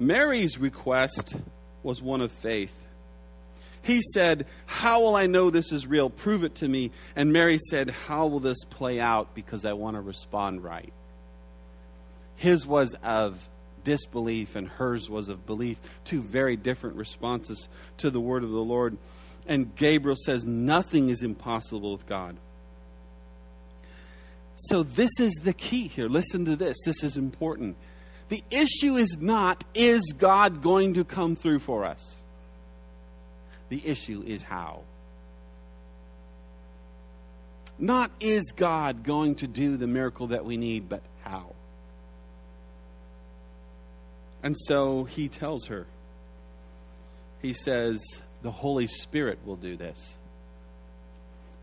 Mary's 0.00 0.58
request 0.58 1.36
was 1.84 2.02
one 2.02 2.20
of 2.20 2.32
faith. 2.32 2.74
He 3.80 4.02
said, 4.12 4.46
How 4.66 5.00
will 5.00 5.14
I 5.14 5.26
know 5.26 5.50
this 5.50 5.70
is 5.70 5.86
real? 5.86 6.10
Prove 6.10 6.42
it 6.42 6.56
to 6.56 6.68
me. 6.68 6.90
And 7.14 7.32
Mary 7.32 7.58
said, 7.70 7.90
How 7.90 8.26
will 8.26 8.40
this 8.40 8.64
play 8.64 8.98
out? 8.98 9.34
Because 9.34 9.64
I 9.64 9.74
want 9.74 9.96
to 9.96 10.00
respond 10.00 10.64
right. 10.64 10.92
His 12.34 12.66
was 12.66 12.94
of 13.04 13.38
disbelief, 13.84 14.56
and 14.56 14.66
hers 14.66 15.08
was 15.08 15.28
of 15.28 15.46
belief. 15.46 15.78
Two 16.04 16.22
very 16.22 16.56
different 16.56 16.96
responses 16.96 17.68
to 17.98 18.10
the 18.10 18.20
word 18.20 18.42
of 18.42 18.50
the 18.50 18.56
Lord. 18.56 18.96
And 19.46 19.76
Gabriel 19.76 20.16
says, 20.16 20.44
Nothing 20.44 21.08
is 21.08 21.22
impossible 21.22 21.92
with 21.92 22.06
God. 22.06 22.36
So, 24.56 24.82
this 24.82 25.10
is 25.18 25.32
the 25.42 25.52
key 25.52 25.88
here. 25.88 26.08
Listen 26.08 26.44
to 26.44 26.56
this. 26.56 26.76
This 26.84 27.02
is 27.02 27.16
important. 27.16 27.76
The 28.28 28.42
issue 28.50 28.96
is 28.96 29.16
not, 29.20 29.64
is 29.74 30.02
God 30.16 30.62
going 30.62 30.94
to 30.94 31.04
come 31.04 31.36
through 31.36 31.58
for 31.58 31.84
us? 31.84 32.16
The 33.68 33.82
issue 33.84 34.22
is 34.26 34.42
how. 34.42 34.82
Not 37.78 38.10
is 38.20 38.52
God 38.54 39.02
going 39.02 39.34
to 39.36 39.46
do 39.46 39.76
the 39.76 39.86
miracle 39.86 40.28
that 40.28 40.44
we 40.44 40.56
need, 40.56 40.88
but 40.88 41.02
how. 41.22 41.52
And 44.42 44.56
so 44.66 45.04
he 45.04 45.28
tells 45.28 45.66
her, 45.66 45.86
he 47.42 47.52
says, 47.52 48.02
the 48.42 48.50
Holy 48.50 48.86
Spirit 48.86 49.38
will 49.44 49.56
do 49.56 49.76
this. 49.76 50.16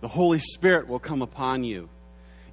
The 0.02 0.08
Holy 0.08 0.40
Spirit 0.40 0.88
will 0.88 1.00
come 1.00 1.22
upon 1.22 1.64
you. 1.64 1.90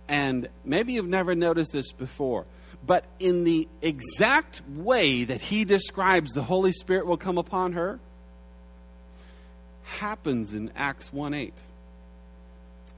And 0.09 0.49
maybe 0.65 0.95
you've 0.95 1.07
never 1.09 1.35
noticed 1.35 1.73
this 1.73 1.93
before 1.93 2.47
but 2.87 3.05
in 3.19 3.45
the 3.45 3.69
exact 3.83 4.63
way 4.69 5.25
that 5.25 5.41
he 5.41 5.65
describes 5.65 6.33
the 6.33 6.43
Holy 6.43 6.73
Spirit 6.73 7.07
will 7.07 7.17
come 7.17 7.39
upon 7.39 7.73
her 7.73 7.99
happens 9.83 10.55
in 10.55 10.71
Acts 10.77 11.13
1 11.13 11.35
8. 11.35 11.55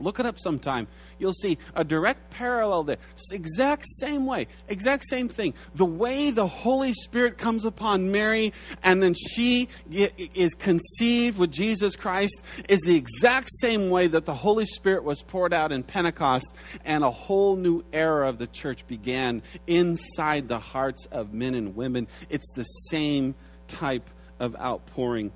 Look 0.00 0.18
it 0.18 0.26
up 0.26 0.38
sometime. 0.40 0.88
You'll 1.18 1.34
see 1.34 1.58
a 1.74 1.84
direct 1.84 2.30
parallel 2.30 2.84
there. 2.84 2.96
Exact 3.30 3.84
same 3.98 4.24
way, 4.26 4.46
exact 4.68 5.04
same 5.04 5.28
thing. 5.28 5.54
The 5.74 5.84
way 5.84 6.30
the 6.30 6.46
Holy 6.46 6.94
Spirit 6.94 7.36
comes 7.36 7.64
upon 7.64 8.10
Mary 8.10 8.52
and 8.82 9.02
then 9.02 9.14
she 9.14 9.68
is 9.90 10.54
conceived 10.54 11.38
with 11.38 11.52
Jesus 11.52 11.96
Christ 11.96 12.42
is 12.68 12.80
the 12.80 12.96
exact 12.96 13.50
same 13.60 13.90
way 13.90 14.06
that 14.06 14.24
the 14.24 14.34
Holy 14.34 14.64
Spirit 14.64 15.04
was 15.04 15.20
poured 15.22 15.52
out 15.52 15.72
in 15.72 15.82
Pentecost 15.82 16.52
and 16.84 17.04
a 17.04 17.10
whole 17.10 17.56
new 17.56 17.84
era 17.92 18.28
of 18.28 18.38
the 18.38 18.46
church 18.46 18.86
began 18.86 19.42
inside 19.66 20.48
the 20.48 20.58
hearts 20.58 21.06
of 21.10 21.34
men 21.34 21.54
and 21.54 21.76
women. 21.76 22.08
It's 22.30 22.50
the 22.54 22.64
same 22.64 23.34
type 23.68 24.08
of 24.38 24.56
outpouring 24.56 25.32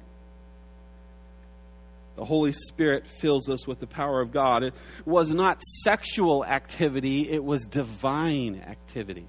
the 2.16 2.24
Holy 2.24 2.52
Spirit 2.52 3.06
fills 3.06 3.48
us 3.48 3.66
with 3.66 3.80
the 3.80 3.86
power 3.86 4.20
of 4.20 4.32
God. 4.32 4.62
It 4.62 4.74
was 5.04 5.30
not 5.30 5.62
sexual 5.82 6.44
activity, 6.44 7.28
it 7.28 7.44
was 7.44 7.64
divine 7.64 8.62
activity 8.66 9.26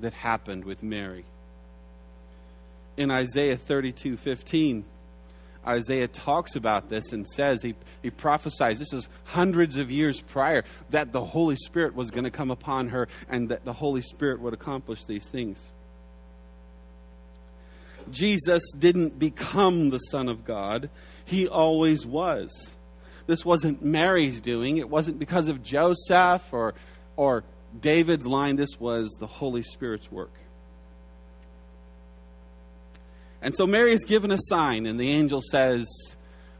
that 0.00 0.12
happened 0.12 0.64
with 0.64 0.82
Mary. 0.82 1.24
In 2.96 3.10
Isaiah 3.10 3.56
32 3.56 4.16
15, 4.16 4.84
Isaiah 5.66 6.08
talks 6.08 6.56
about 6.56 6.90
this 6.90 7.12
and 7.12 7.26
says, 7.26 7.62
he, 7.62 7.74
he 8.02 8.10
prophesies, 8.10 8.78
this 8.78 8.92
is 8.92 9.08
hundreds 9.24 9.76
of 9.76 9.90
years 9.90 10.20
prior, 10.20 10.64
that 10.90 11.12
the 11.12 11.24
Holy 11.24 11.56
Spirit 11.56 11.94
was 11.94 12.10
going 12.10 12.24
to 12.24 12.30
come 12.30 12.50
upon 12.50 12.88
her 12.88 13.08
and 13.28 13.48
that 13.50 13.64
the 13.64 13.72
Holy 13.72 14.02
Spirit 14.02 14.40
would 14.40 14.54
accomplish 14.54 15.04
these 15.04 15.26
things. 15.28 15.70
Jesus 18.10 18.62
didn't 18.78 19.18
become 19.18 19.90
the 19.90 19.98
Son 19.98 20.28
of 20.28 20.44
God, 20.44 20.90
he 21.24 21.48
always 21.48 22.04
was. 22.04 22.50
This 23.26 23.44
wasn't 23.44 23.84
Mary's 23.84 24.40
doing, 24.40 24.78
it 24.78 24.88
wasn't 24.88 25.18
because 25.18 25.48
of 25.48 25.62
Joseph 25.62 26.42
or, 26.52 26.74
or 27.16 27.44
David's 27.80 28.26
line, 28.26 28.56
this 28.56 28.78
was 28.78 29.08
the 29.18 29.26
Holy 29.26 29.62
Spirit's 29.62 30.10
work. 30.10 30.32
And 33.40 33.56
so 33.56 33.66
Mary 33.66 33.92
is 33.92 34.04
given 34.04 34.30
a 34.30 34.38
sign, 34.38 34.86
and 34.86 34.98
the 34.98 35.10
angel 35.10 35.40
says, 35.50 35.86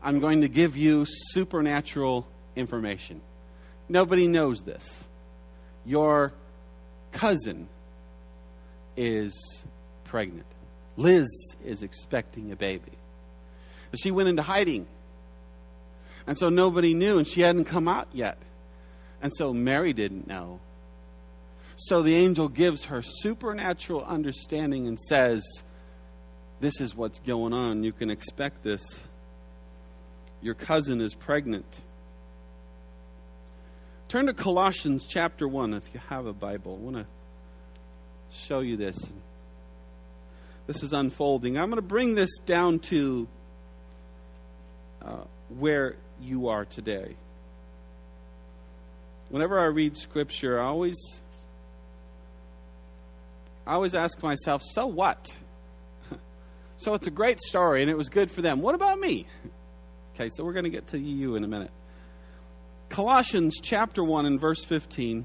I'm 0.02 0.18
going 0.18 0.40
to 0.40 0.48
give 0.48 0.76
you 0.76 1.06
supernatural 1.08 2.26
information. 2.56 3.20
Nobody 3.88 4.26
knows 4.26 4.62
this. 4.62 5.04
Your 5.84 6.32
cousin 7.12 7.68
is 8.96 9.32
pregnant. 10.04 10.46
Liz 10.96 11.28
is 11.64 11.82
expecting 11.82 12.52
a 12.52 12.56
baby. 12.56 12.92
And 13.90 14.00
She 14.00 14.10
went 14.10 14.28
into 14.28 14.42
hiding. 14.42 14.86
And 16.26 16.38
so 16.38 16.48
nobody 16.48 16.94
knew, 16.94 17.18
and 17.18 17.26
she 17.26 17.40
hadn't 17.40 17.64
come 17.64 17.88
out 17.88 18.08
yet. 18.12 18.38
And 19.20 19.32
so 19.36 19.52
Mary 19.52 19.92
didn't 19.92 20.26
know. 20.26 20.60
So 21.76 22.02
the 22.02 22.14
angel 22.14 22.48
gives 22.48 22.84
her 22.84 23.02
supernatural 23.02 24.04
understanding 24.04 24.86
and 24.86 24.98
says, 25.00 25.42
This 26.60 26.80
is 26.80 26.94
what's 26.94 27.18
going 27.20 27.52
on. 27.52 27.82
You 27.82 27.92
can 27.92 28.10
expect 28.10 28.62
this. 28.62 28.82
Your 30.40 30.54
cousin 30.54 31.00
is 31.00 31.14
pregnant. 31.14 31.80
Turn 34.08 34.26
to 34.26 34.34
Colossians 34.34 35.06
chapter 35.08 35.48
1 35.48 35.72
if 35.74 35.82
you 35.94 36.00
have 36.08 36.26
a 36.26 36.32
Bible. 36.32 36.78
I 36.80 36.84
want 36.84 36.96
to 36.96 37.06
show 38.30 38.60
you 38.60 38.76
this. 38.76 38.98
This 40.72 40.84
is 40.84 40.94
unfolding. 40.94 41.58
I'm 41.58 41.68
going 41.68 41.76
to 41.76 41.82
bring 41.82 42.14
this 42.14 42.38
down 42.46 42.78
to 42.78 43.28
uh, 45.04 45.24
where 45.50 45.96
you 46.18 46.48
are 46.48 46.64
today. 46.64 47.14
Whenever 49.28 49.58
I 49.58 49.64
read 49.64 49.98
scripture, 49.98 50.58
I 50.58 50.64
always 50.64 50.96
I 53.66 53.74
always 53.74 53.94
ask 53.94 54.22
myself, 54.22 54.62
so 54.64 54.86
what? 54.86 55.34
so 56.78 56.94
it's 56.94 57.06
a 57.06 57.10
great 57.10 57.42
story 57.42 57.82
and 57.82 57.90
it 57.90 57.98
was 57.98 58.08
good 58.08 58.30
for 58.30 58.40
them. 58.40 58.62
What 58.62 58.74
about 58.74 58.98
me? 58.98 59.26
Okay, 60.14 60.28
so 60.34 60.44
we're 60.44 60.52
going 60.52 60.64
to 60.64 60.70
get 60.70 60.88
to 60.88 60.98
you 60.98 61.36
in 61.36 61.44
a 61.44 61.48
minute. 61.48 61.70
Colossians 62.90 63.58
chapter 63.62 64.04
1 64.04 64.26
and 64.26 64.38
verse 64.38 64.62
15 64.62 65.24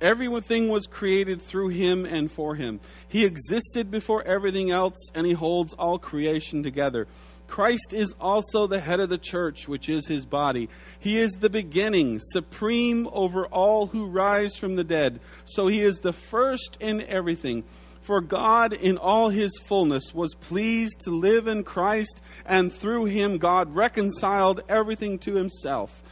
Everything 0.00 0.68
was 0.68 0.86
created 0.86 1.40
through 1.40 1.68
him 1.68 2.04
and 2.04 2.30
for 2.30 2.54
him. 2.54 2.80
He 3.08 3.24
existed 3.24 3.90
before 3.90 4.22
everything 4.24 4.70
else, 4.70 5.10
and 5.14 5.26
he 5.26 5.32
holds 5.32 5.72
all 5.74 5.98
creation 5.98 6.62
together. 6.62 7.06
Christ 7.46 7.92
is 7.92 8.14
also 8.20 8.66
the 8.66 8.80
head 8.80 9.00
of 9.00 9.10
the 9.10 9.18
church, 9.18 9.68
which 9.68 9.88
is 9.88 10.06
his 10.06 10.24
body. 10.24 10.68
He 10.98 11.18
is 11.18 11.32
the 11.32 11.50
beginning, 11.50 12.18
supreme 12.20 13.08
over 13.12 13.46
all 13.46 13.86
who 13.86 14.06
rise 14.06 14.56
from 14.56 14.76
the 14.76 14.84
dead. 14.84 15.20
So 15.44 15.68
he 15.68 15.80
is 15.80 15.98
the 15.98 16.12
first 16.12 16.76
in 16.80 17.02
everything. 17.02 17.64
For 18.02 18.20
God, 18.20 18.72
in 18.72 18.98
all 18.98 19.30
his 19.30 19.58
fullness, 19.64 20.12
was 20.12 20.34
pleased 20.34 21.00
to 21.04 21.10
live 21.10 21.46
in 21.46 21.62
Christ, 21.62 22.20
and 22.44 22.72
through 22.72 23.06
him, 23.06 23.38
God 23.38 23.74
reconciled 23.74 24.62
everything 24.68 25.18
to 25.20 25.34
himself. 25.34 26.02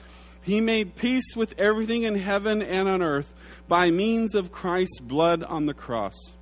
He 0.43 0.61
made 0.61 0.97
peace 0.97 1.37
with 1.37 1.59
everything 1.59 2.03
in 2.03 2.15
heaven 2.17 2.63
and 2.63 2.89
on 2.89 3.03
earth 3.03 3.33
by 3.73 3.91
means 3.91 4.35
of 4.35 4.53
Christ's 4.53 5.01
blood 5.01 5.43
on 5.43 5.65
the 5.65 5.73
cross. 5.73 6.35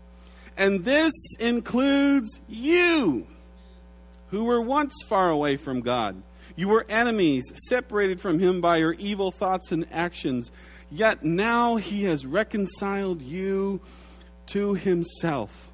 And 0.57 0.85
this 0.85 1.13
includes 1.39 2.41
you 2.49 3.25
who 4.31 4.43
were 4.43 4.61
once 4.61 4.93
far 5.07 5.31
away 5.31 5.57
from 5.57 5.81
God. 5.81 6.21
You 6.57 6.67
were 6.67 6.85
enemies, 6.89 7.45
separated 7.69 8.21
from 8.21 8.41
Him 8.41 8.61
by 8.61 8.79
your 8.79 8.95
evil 8.95 9.31
thoughts 9.31 9.71
and 9.71 9.87
actions. 9.93 10.51
Yet 10.91 11.23
now 11.23 11.77
He 11.77 12.03
has 12.03 12.27
reconciled 12.27 13.23
you 13.23 13.81
to 14.47 14.75
Himself 14.75 15.71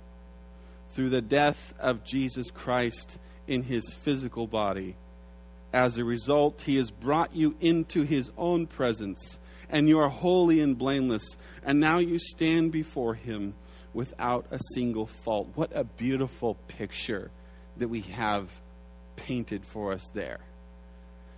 through 0.92 1.08
the 1.08 1.22
death 1.22 1.72
of 1.80 2.04
Jesus 2.04 2.50
Christ 2.50 3.18
in 3.48 3.62
His 3.62 3.94
physical 4.02 4.46
body. 4.46 4.94
As 5.72 5.96
a 5.96 6.04
result, 6.04 6.60
He 6.66 6.76
has 6.76 6.90
brought 6.90 7.34
you 7.34 7.56
into 7.62 8.02
His 8.02 8.30
own 8.36 8.66
presence, 8.66 9.38
and 9.68 9.88
you 9.88 9.98
are 9.98 10.08
holy 10.08 10.60
and 10.60 10.76
blameless. 10.76 11.36
And 11.64 11.80
now 11.80 11.98
you 11.98 12.18
stand 12.18 12.72
before 12.72 13.14
Him 13.14 13.54
without 13.92 14.46
a 14.50 14.58
single 14.74 15.06
fault. 15.06 15.48
What 15.54 15.70
a 15.74 15.84
beautiful 15.84 16.56
picture 16.68 17.30
that 17.78 17.88
we 17.88 18.02
have 18.02 18.50
painted 19.16 19.64
for 19.64 19.92
us 19.92 20.08
there. 20.14 20.40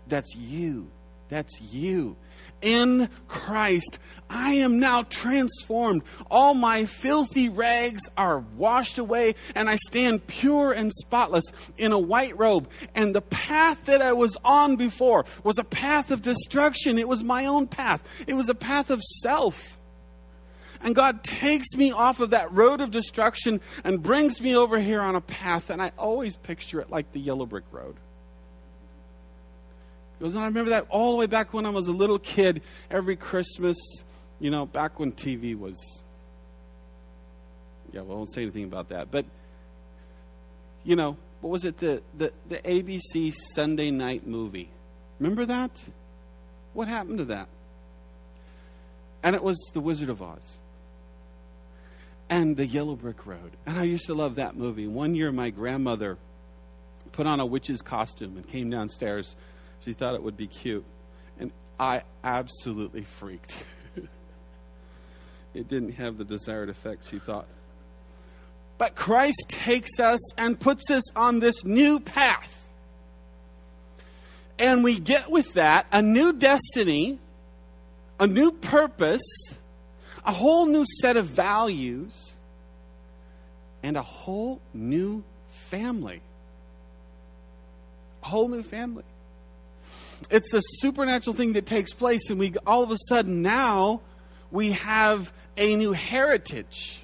That's 0.08 0.34
you. 0.34 0.90
That's 1.28 1.60
you. 1.60 2.16
In 2.60 3.08
Christ, 3.28 3.98
I 4.28 4.54
am 4.54 4.80
now 4.80 5.04
transformed. 5.04 6.02
All 6.30 6.54
my 6.54 6.86
filthy 6.86 7.48
rags 7.48 8.02
are 8.16 8.40
washed 8.40 8.98
away, 8.98 9.36
and 9.54 9.68
I 9.68 9.76
stand 9.76 10.26
pure 10.26 10.72
and 10.72 10.92
spotless 10.92 11.44
in 11.76 11.92
a 11.92 11.98
white 11.98 12.36
robe. 12.36 12.68
And 12.94 13.14
the 13.14 13.20
path 13.20 13.84
that 13.84 14.02
I 14.02 14.12
was 14.12 14.36
on 14.44 14.76
before 14.76 15.24
was 15.44 15.58
a 15.58 15.64
path 15.64 16.10
of 16.10 16.22
destruction. 16.22 16.98
It 16.98 17.08
was 17.08 17.22
my 17.22 17.46
own 17.46 17.68
path, 17.68 18.02
it 18.26 18.34
was 18.34 18.48
a 18.48 18.54
path 18.54 18.90
of 18.90 19.02
self. 19.22 19.78
And 20.80 20.94
God 20.94 21.24
takes 21.24 21.74
me 21.74 21.90
off 21.90 22.20
of 22.20 22.30
that 22.30 22.52
road 22.52 22.80
of 22.80 22.92
destruction 22.92 23.60
and 23.82 24.00
brings 24.00 24.40
me 24.40 24.54
over 24.54 24.78
here 24.78 25.00
on 25.00 25.16
a 25.16 25.20
path. 25.20 25.70
And 25.70 25.82
I 25.82 25.90
always 25.98 26.36
picture 26.36 26.80
it 26.80 26.88
like 26.88 27.10
the 27.10 27.18
yellow 27.18 27.46
brick 27.46 27.64
road. 27.72 27.96
Because 30.18 30.34
I 30.34 30.46
remember 30.46 30.70
that 30.70 30.86
all 30.88 31.12
the 31.12 31.18
way 31.18 31.26
back 31.26 31.54
when 31.54 31.64
I 31.64 31.70
was 31.70 31.86
a 31.86 31.92
little 31.92 32.18
kid, 32.18 32.62
every 32.90 33.16
Christmas, 33.16 33.76
you 34.40 34.50
know, 34.50 34.66
back 34.66 34.98
when 34.98 35.12
TV 35.12 35.56
was. 35.56 35.76
Yeah, 37.92 38.02
well, 38.02 38.12
I 38.12 38.14
won't 38.16 38.34
say 38.34 38.42
anything 38.42 38.64
about 38.64 38.88
that. 38.88 39.10
But, 39.10 39.24
you 40.84 40.96
know, 40.96 41.16
what 41.40 41.50
was 41.50 41.64
it? 41.64 41.78
The, 41.78 42.02
the, 42.16 42.32
the 42.48 42.58
ABC 42.58 43.32
Sunday 43.54 43.90
night 43.90 44.26
movie. 44.26 44.70
Remember 45.20 45.46
that? 45.46 45.82
What 46.74 46.88
happened 46.88 47.18
to 47.18 47.24
that? 47.26 47.48
And 49.22 49.34
it 49.34 49.42
was 49.42 49.56
The 49.72 49.80
Wizard 49.80 50.10
of 50.10 50.22
Oz 50.22 50.58
and 52.30 52.56
The 52.56 52.66
Yellow 52.66 52.94
Brick 52.94 53.26
Road. 53.26 53.52
And 53.66 53.78
I 53.78 53.84
used 53.84 54.06
to 54.06 54.14
love 54.14 54.36
that 54.36 54.56
movie. 54.56 54.86
One 54.86 55.14
year, 55.14 55.32
my 55.32 55.50
grandmother 55.50 56.18
put 57.12 57.26
on 57.26 57.40
a 57.40 57.46
witch's 57.46 57.82
costume 57.82 58.36
and 58.36 58.46
came 58.46 58.70
downstairs. 58.70 59.34
She 59.84 59.92
thought 59.92 60.14
it 60.14 60.22
would 60.22 60.36
be 60.36 60.46
cute. 60.46 60.84
And 61.38 61.52
I 61.78 62.02
absolutely 62.24 63.04
freaked. 63.04 63.64
it 65.54 65.68
didn't 65.68 65.92
have 65.92 66.18
the 66.18 66.24
desired 66.24 66.68
effect 66.68 67.08
she 67.10 67.18
thought. 67.18 67.46
But 68.76 68.94
Christ 68.94 69.46
takes 69.48 69.98
us 69.98 70.20
and 70.38 70.58
puts 70.58 70.90
us 70.90 71.10
on 71.16 71.40
this 71.40 71.64
new 71.64 72.00
path. 72.00 72.54
And 74.58 74.82
we 74.82 74.98
get 74.98 75.30
with 75.30 75.54
that 75.54 75.86
a 75.92 76.02
new 76.02 76.32
destiny, 76.32 77.18
a 78.18 78.26
new 78.26 78.52
purpose 78.52 79.22
a 80.28 80.32
whole 80.32 80.66
new 80.66 80.84
set 81.00 81.16
of 81.16 81.26
values, 81.26 82.34
and 83.82 83.96
a 83.96 84.02
whole 84.02 84.60
new 84.74 85.24
family. 85.70 86.20
A 88.22 88.26
whole 88.26 88.48
new 88.48 88.62
family. 88.62 89.04
It's 90.30 90.52
a 90.52 90.62
supernatural 90.78 91.34
thing 91.34 91.54
that 91.54 91.66
takes 91.66 91.92
place, 91.92 92.30
and 92.30 92.38
we 92.38 92.54
all 92.66 92.82
of 92.82 92.90
a 92.90 92.98
sudden 93.08 93.42
now 93.42 94.00
we 94.50 94.72
have 94.72 95.32
a 95.56 95.76
new 95.76 95.92
heritage 95.92 97.00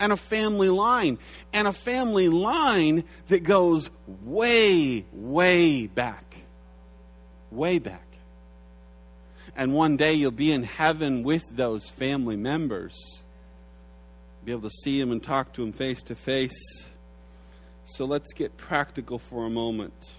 and 0.00 0.12
a 0.12 0.16
family 0.16 0.68
line, 0.68 1.18
and 1.52 1.66
a 1.66 1.72
family 1.72 2.28
line 2.28 3.04
that 3.28 3.42
goes 3.42 3.90
way, 4.24 5.04
way 5.12 5.86
back. 5.86 6.36
Way 7.50 7.78
back. 7.78 8.06
And 9.56 9.74
one 9.74 9.96
day 9.96 10.14
you'll 10.14 10.30
be 10.30 10.52
in 10.52 10.62
heaven 10.62 11.24
with 11.24 11.44
those 11.50 11.88
family 11.88 12.36
members. 12.36 12.96
Be 14.44 14.52
able 14.52 14.68
to 14.68 14.74
see 14.82 15.00
them 15.00 15.10
and 15.10 15.20
talk 15.22 15.52
to 15.54 15.62
them 15.62 15.72
face 15.72 16.00
to 16.04 16.14
face. 16.14 16.86
So 17.84 18.04
let's 18.04 18.32
get 18.34 18.56
practical 18.56 19.18
for 19.18 19.46
a 19.46 19.50
moment. 19.50 20.12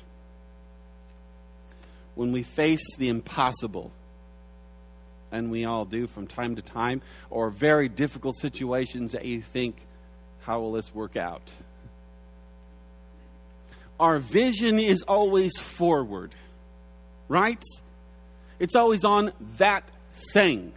When 2.20 2.34
we 2.34 2.44
face 2.44 2.98
the 2.98 3.08
impossible, 3.08 3.94
and 5.32 5.50
we 5.50 5.64
all 5.64 5.86
do 5.86 6.06
from 6.06 6.28
time 6.28 6.58
to 6.58 6.62
time, 6.62 7.02
or 7.30 7.50
very 7.50 7.88
difficult 7.88 8.36
situations 8.36 9.14
that 9.14 9.24
you 9.24 9.42
think, 9.42 9.78
how 10.42 10.60
will 10.60 10.74
this 10.74 10.94
work 10.94 11.16
out? 11.16 11.54
Our 14.02 14.20
vision 14.20 14.80
is 14.80 15.02
always 15.04 15.58
forward, 15.58 16.36
right? 17.30 17.64
It's 18.60 18.76
always 18.76 19.06
on 19.06 19.32
that 19.58 19.88
thing. 20.34 20.74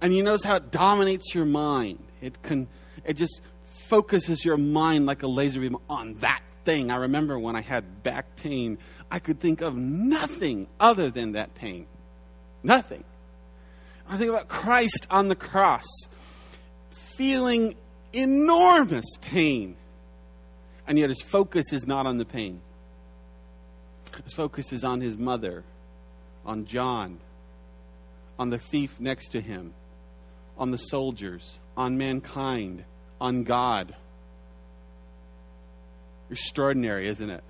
And 0.00 0.12
you 0.12 0.24
notice 0.24 0.42
how 0.42 0.56
it 0.56 0.72
dominates 0.72 1.32
your 1.32 1.44
mind. 1.44 2.02
It 2.20 2.42
can 2.42 2.66
it 3.04 3.12
just 3.12 3.40
focuses 3.86 4.44
your 4.44 4.56
mind 4.56 5.06
like 5.06 5.22
a 5.22 5.28
laser 5.28 5.60
beam 5.60 5.76
on 5.88 6.14
that 6.14 6.42
thing. 6.68 6.90
I 6.90 6.96
remember 6.96 7.38
when 7.38 7.56
I 7.56 7.62
had 7.62 8.02
back 8.02 8.36
pain, 8.36 8.76
I 9.10 9.20
could 9.20 9.40
think 9.40 9.62
of 9.62 9.74
nothing 9.74 10.66
other 10.78 11.10
than 11.10 11.32
that 11.32 11.54
pain. 11.54 11.86
Nothing. 12.62 13.04
I 14.06 14.18
think 14.18 14.28
about 14.28 14.48
Christ 14.48 15.06
on 15.10 15.28
the 15.28 15.34
cross, 15.34 15.86
feeling 17.16 17.74
enormous 18.12 19.06
pain, 19.22 19.76
and 20.86 20.98
yet 20.98 21.08
his 21.08 21.22
focus 21.22 21.72
is 21.72 21.86
not 21.86 22.04
on 22.04 22.18
the 22.18 22.26
pain. 22.26 22.60
His 24.22 24.34
focus 24.34 24.70
is 24.70 24.84
on 24.84 25.00
his 25.00 25.16
mother, 25.16 25.64
on 26.44 26.66
John, 26.66 27.18
on 28.38 28.50
the 28.50 28.58
thief 28.58 29.00
next 29.00 29.28
to 29.28 29.40
him, 29.40 29.72
on 30.58 30.70
the 30.70 30.76
soldiers, 30.76 31.60
on 31.78 31.96
mankind, 31.96 32.84
on 33.22 33.44
God. 33.44 33.94
Extraordinary, 36.30 37.08
isn't 37.08 37.30
it? 37.30 37.42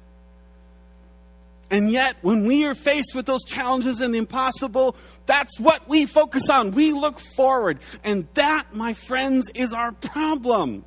And 1.70 1.90
yet, 1.90 2.16
when 2.22 2.46
we 2.46 2.64
are 2.64 2.74
faced 2.74 3.14
with 3.14 3.26
those 3.26 3.44
challenges 3.44 4.00
and 4.00 4.14
the 4.14 4.18
impossible, 4.18 4.96
that's 5.26 5.58
what 5.60 5.86
we 5.88 6.06
focus 6.06 6.48
on. 6.48 6.72
We 6.72 6.92
look 6.92 7.20
forward. 7.20 7.80
And 8.04 8.26
that, 8.34 8.74
my 8.74 8.94
friends, 8.94 9.50
is 9.54 9.72
our 9.74 9.92
problem. 9.92 10.84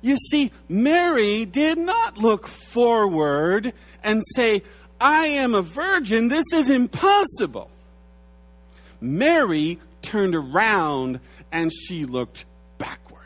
You 0.00 0.16
see, 0.16 0.50
Mary 0.68 1.44
did 1.44 1.78
not 1.78 2.16
look 2.16 2.48
forward 2.48 3.72
and 4.02 4.22
say, 4.34 4.62
I 5.00 5.26
am 5.26 5.54
a 5.54 5.62
virgin. 5.62 6.28
This 6.28 6.46
is 6.52 6.70
impossible. 6.70 7.70
Mary 9.00 9.78
turned 10.00 10.34
around 10.34 11.20
and 11.50 11.72
she 11.72 12.06
looked 12.06 12.44
backward. 12.78 13.18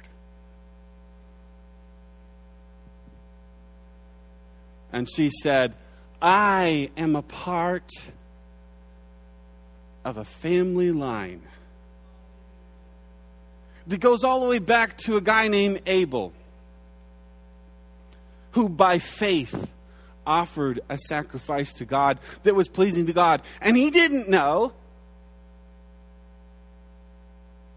And 4.97 5.07
she 5.15 5.29
said, 5.43 5.75
I 6.23 6.91
am 6.97 7.17
a 7.17 7.23
part 7.23 7.91
of 10.07 10.17
a 10.17 10.25
family 10.25 10.91
line 10.91 11.43
that 13.89 14.01
goes 14.01 14.25
all 14.25 14.41
the 14.41 14.47
way 14.47 14.59
back 14.59 14.97
to 15.01 15.19
a 15.19 15.21
guy 15.21 15.49
named 15.49 15.83
Abel, 15.85 16.33
who 18.53 18.71
by 18.71 18.99
faith 18.99 19.71
offered 20.27 20.81
a 20.89 20.97
sacrifice 20.97 21.75
to 21.75 21.85
God 21.85 22.19
that 22.45 22.55
was 22.55 22.67
pleasing 22.67 23.05
to 23.05 23.13
God. 23.13 23.43
And 23.61 23.77
he 23.77 23.91
didn't 23.91 24.31
know. 24.31 24.73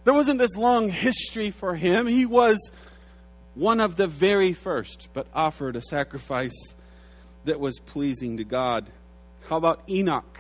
There 0.06 0.14
wasn't 0.14 0.40
this 0.40 0.56
long 0.56 0.88
history 0.88 1.52
for 1.52 1.76
him. 1.76 2.08
He 2.08 2.26
was 2.26 2.72
one 3.56 3.82
of 3.82 3.98
the 3.98 4.08
very 4.08 4.54
first, 4.54 5.10
but 5.12 5.28
offered 5.34 5.76
a 5.76 5.82
sacrifice 5.82 6.76
that 7.46 7.60
was 7.60 7.80
pleasing 7.80 8.38
to 8.38 8.44
God. 8.44 8.88
How 9.48 9.58
about 9.58 9.82
Enoch? 9.90 10.40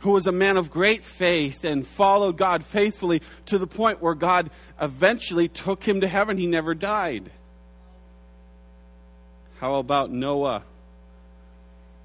Who 0.00 0.12
was 0.12 0.26
a 0.26 0.32
man 0.32 0.56
of 0.56 0.70
great 0.70 1.04
faith 1.04 1.64
and 1.64 1.86
followed 1.86 2.38
God 2.38 2.64
faithfully 2.64 3.20
to 3.46 3.58
the 3.58 3.66
point 3.66 4.00
where 4.00 4.14
God 4.14 4.50
eventually 4.80 5.48
took 5.48 5.84
him 5.84 6.00
to 6.00 6.08
heaven. 6.08 6.38
He 6.38 6.46
never 6.46 6.74
died. 6.74 7.30
How 9.58 9.74
about 9.74 10.10
Noah? 10.10 10.62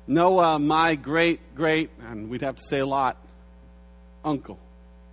Noah, 0.08 0.60
my 0.60 0.96
great, 0.96 1.56
great, 1.56 1.90
and 2.02 2.30
we'd 2.30 2.42
have 2.42 2.58
to 2.58 2.64
say 2.64 2.80
a 2.80 2.86
lot, 2.86 3.18
uncle, 4.26 4.60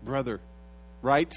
brother, 0.03 0.41
right? 1.01 1.33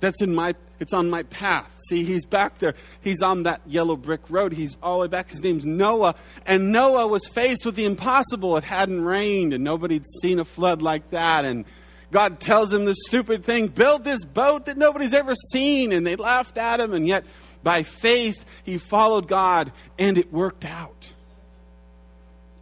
That's 0.00 0.22
in 0.22 0.34
my 0.34 0.54
it's 0.80 0.92
on 0.92 1.10
my 1.10 1.24
path. 1.24 1.68
See, 1.88 2.04
he's 2.04 2.24
back 2.24 2.58
there. 2.58 2.74
He's 3.00 3.20
on 3.20 3.42
that 3.44 3.62
yellow 3.66 3.96
brick 3.96 4.20
road. 4.28 4.52
He's 4.52 4.76
all 4.80 4.98
the 4.98 5.02
way 5.02 5.08
back. 5.08 5.28
His 5.28 5.42
name's 5.42 5.64
Noah. 5.64 6.14
And 6.46 6.70
Noah 6.70 7.08
was 7.08 7.26
faced 7.26 7.66
with 7.66 7.74
the 7.74 7.84
impossible. 7.84 8.56
It 8.56 8.64
hadn't 8.64 9.04
rained, 9.04 9.52
and 9.52 9.64
nobody'd 9.64 10.04
seen 10.22 10.38
a 10.38 10.44
flood 10.44 10.80
like 10.80 11.10
that. 11.10 11.44
And 11.44 11.64
God 12.12 12.38
tells 12.38 12.72
him 12.72 12.84
the 12.84 12.94
stupid 13.08 13.44
thing 13.44 13.66
build 13.66 14.04
this 14.04 14.24
boat 14.24 14.66
that 14.66 14.76
nobody's 14.76 15.14
ever 15.14 15.34
seen. 15.50 15.92
And 15.92 16.06
they 16.06 16.14
laughed 16.14 16.58
at 16.58 16.78
him. 16.78 16.94
And 16.94 17.08
yet, 17.08 17.24
by 17.64 17.82
faith, 17.82 18.44
he 18.62 18.78
followed 18.78 19.26
God, 19.26 19.72
and 19.98 20.16
it 20.16 20.32
worked 20.32 20.64
out. 20.64 21.10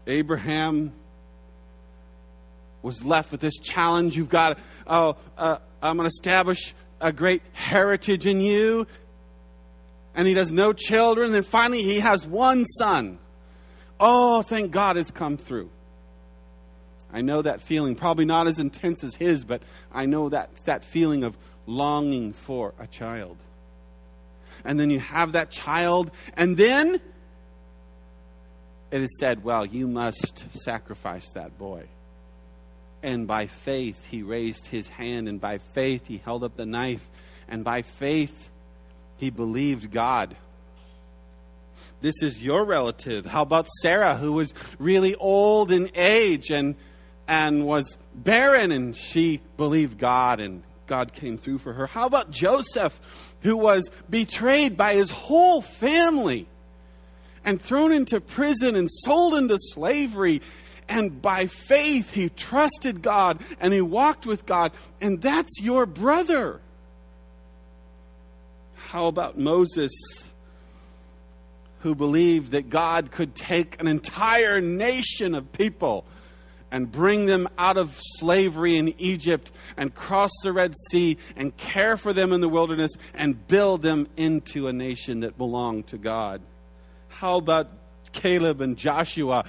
Abraham 0.06 0.92
was 2.80 3.04
left 3.04 3.30
with 3.30 3.40
this 3.40 3.58
challenge. 3.58 4.16
You've 4.16 4.30
got, 4.30 4.58
oh, 4.86 5.16
uh, 5.36 5.58
I'm 5.82 5.96
going 5.96 6.08
to 6.08 6.14
establish 6.14 6.74
a 7.00 7.12
great 7.12 7.42
heritage 7.52 8.26
in 8.26 8.40
you. 8.40 8.86
And 10.14 10.26
he 10.26 10.34
has 10.34 10.50
no 10.50 10.72
children. 10.72 11.34
And 11.34 11.46
finally, 11.46 11.82
he 11.82 12.00
has 12.00 12.26
one 12.26 12.64
son. 12.64 13.18
Oh, 14.00 14.42
thank 14.42 14.70
God 14.70 14.96
it's 14.96 15.10
come 15.10 15.36
through. 15.36 15.70
I 17.12 17.20
know 17.22 17.42
that 17.42 17.62
feeling, 17.62 17.94
probably 17.94 18.24
not 18.24 18.46
as 18.46 18.58
intense 18.58 19.04
as 19.04 19.14
his, 19.14 19.44
but 19.44 19.62
I 19.92 20.06
know 20.06 20.28
that, 20.28 20.50
that 20.64 20.84
feeling 20.84 21.24
of 21.24 21.36
longing 21.66 22.32
for 22.32 22.74
a 22.78 22.86
child. 22.86 23.36
And 24.64 24.78
then 24.78 24.90
you 24.90 24.98
have 24.98 25.32
that 25.32 25.50
child, 25.50 26.10
and 26.34 26.56
then 26.56 27.00
it 28.90 29.00
is 29.00 29.18
said, 29.18 29.44
well, 29.44 29.64
you 29.64 29.86
must 29.86 30.44
sacrifice 30.52 31.30
that 31.32 31.58
boy. 31.58 31.84
And 33.06 33.28
by 33.28 33.46
faith, 33.46 34.04
he 34.10 34.24
raised 34.24 34.66
his 34.66 34.88
hand, 34.88 35.28
and 35.28 35.40
by 35.40 35.58
faith, 35.58 36.08
he 36.08 36.16
held 36.16 36.42
up 36.42 36.56
the 36.56 36.66
knife, 36.66 37.08
and 37.46 37.62
by 37.62 37.82
faith, 37.82 38.48
he 39.16 39.30
believed 39.30 39.92
God. 39.92 40.36
This 42.00 42.20
is 42.20 42.42
your 42.42 42.64
relative. 42.64 43.24
How 43.24 43.42
about 43.42 43.68
Sarah, 43.80 44.16
who 44.16 44.32
was 44.32 44.52
really 44.80 45.14
old 45.14 45.70
in 45.70 45.88
age 45.94 46.50
and, 46.50 46.74
and 47.28 47.64
was 47.64 47.96
barren, 48.12 48.72
and 48.72 48.96
she 48.96 49.40
believed 49.56 49.98
God, 49.98 50.40
and 50.40 50.64
God 50.88 51.12
came 51.12 51.38
through 51.38 51.58
for 51.58 51.74
her? 51.74 51.86
How 51.86 52.06
about 52.06 52.32
Joseph, 52.32 52.98
who 53.42 53.56
was 53.56 53.88
betrayed 54.10 54.76
by 54.76 54.94
his 54.94 55.12
whole 55.12 55.62
family? 55.62 56.48
and 57.44 57.62
thrown 57.62 57.92
into 57.92 58.20
prison 58.20 58.74
and 58.74 58.90
sold 58.90 59.32
into 59.34 59.56
slavery. 59.56 60.42
And 60.88 61.20
by 61.20 61.46
faith, 61.46 62.12
he 62.12 62.28
trusted 62.28 63.02
God 63.02 63.42
and 63.60 63.72
he 63.72 63.80
walked 63.80 64.26
with 64.26 64.46
God. 64.46 64.72
And 65.00 65.20
that's 65.20 65.60
your 65.60 65.84
brother. 65.84 66.60
How 68.74 69.06
about 69.06 69.36
Moses, 69.36 69.92
who 71.80 71.94
believed 71.94 72.52
that 72.52 72.70
God 72.70 73.10
could 73.10 73.34
take 73.34 73.80
an 73.80 73.88
entire 73.88 74.60
nation 74.60 75.34
of 75.34 75.52
people 75.52 76.04
and 76.70 76.90
bring 76.90 77.26
them 77.26 77.48
out 77.58 77.76
of 77.76 77.96
slavery 78.18 78.76
in 78.76 78.94
Egypt 78.98 79.50
and 79.76 79.94
cross 79.94 80.30
the 80.42 80.52
Red 80.52 80.74
Sea 80.90 81.16
and 81.36 81.56
care 81.56 81.96
for 81.96 82.12
them 82.12 82.32
in 82.32 82.40
the 82.40 82.48
wilderness 82.48 82.92
and 83.14 83.46
build 83.48 83.82
them 83.82 84.08
into 84.16 84.68
a 84.68 84.72
nation 84.72 85.20
that 85.20 85.36
belonged 85.38 85.88
to 85.88 85.98
God? 85.98 86.42
How 87.08 87.38
about 87.38 87.70
Caleb 88.12 88.60
and 88.60 88.76
Joshua, 88.76 89.44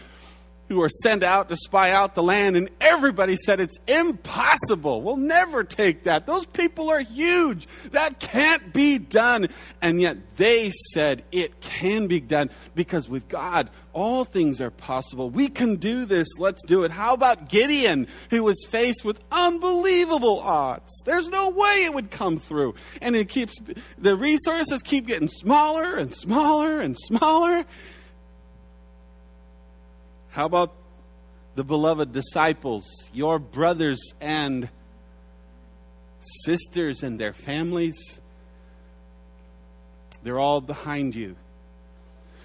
who 0.70 0.78
were 0.78 0.90
sent 0.90 1.24
out 1.24 1.50
to 1.50 1.56
spy 1.56 1.92
out 1.92 2.16
the 2.16 2.24
land, 2.24 2.58
and 2.58 2.70
everybody 2.82 3.36
said 3.36 3.60
it's 3.60 3.78
impossible. 3.88 5.02
We'll 5.02 5.16
never 5.16 5.64
take 5.64 6.04
that. 6.04 6.26
Those 6.26 6.46
people 6.46 6.90
are 6.90 7.00
huge. 7.00 7.68
That 7.92 8.20
can't 8.20 8.74
be 8.74 8.98
done. 8.98 9.48
And 9.82 10.02
yet 10.02 10.18
they 10.36 10.72
said 10.94 11.24
it 11.32 11.62
can 11.62 12.08
be 12.08 12.20
done 12.20 12.50
because 12.76 13.08
with 13.08 13.28
God, 13.28 13.70
all 13.94 14.26
things 14.26 14.62
are 14.62 14.70
possible. 14.70 15.30
We 15.30 15.48
can 15.50 15.78
do 15.78 16.06
this. 16.06 16.28
Let's 16.38 16.64
do 16.68 16.84
it. 16.84 16.92
How 16.92 17.14
about 17.14 17.50
Gideon, 17.50 18.08
who 18.30 18.44
was 18.44 18.64
faced 18.70 19.04
with 19.04 19.20
unbelievable 19.32 20.40
odds? 20.40 20.92
There's 21.06 21.30
no 21.30 21.50
way 21.50 21.86
it 21.86 21.94
would 21.94 22.12
come 22.12 22.40
through. 22.40 22.76
And 23.02 23.16
it 23.16 23.30
keeps, 23.30 23.56
the 23.98 24.16
resources 24.16 24.82
keep 24.84 25.08
getting 25.08 25.30
smaller 25.30 25.96
and 25.96 26.14
smaller 26.14 26.80
and 26.80 26.96
smaller. 26.98 27.66
How 30.30 30.46
about 30.46 30.74
the 31.56 31.64
beloved 31.64 32.12
disciples, 32.12 32.86
your 33.14 33.40
brothers 33.40 34.00
and 34.22 34.70
sisters 36.46 37.04
and 37.04 37.20
their 37.20 37.34
families? 37.34 38.20
They're 40.24 40.40
all 40.40 40.62
behind 40.62 41.16
you. 41.16 41.36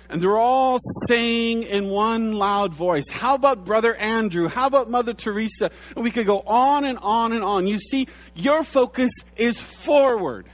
And 0.08 0.20
they're 0.20 0.38
all 0.38 0.78
saying 1.08 1.62
in 1.62 1.88
one 1.88 2.34
loud 2.34 2.74
voice, 2.74 3.08
How 3.10 3.34
about 3.34 3.64
Brother 3.64 3.94
Andrew? 3.94 4.46
How 4.46 4.66
about 4.66 4.90
Mother 4.90 5.14
Teresa? 5.14 5.70
And 5.96 6.04
we 6.04 6.10
could 6.10 6.26
go 6.26 6.40
on 6.40 6.84
and 6.84 6.98
on 6.98 7.32
and 7.32 7.42
on. 7.42 7.66
You 7.66 7.78
see, 7.78 8.08
your 8.34 8.62
focus 8.62 9.10
is 9.36 9.58
forward. 9.58 10.46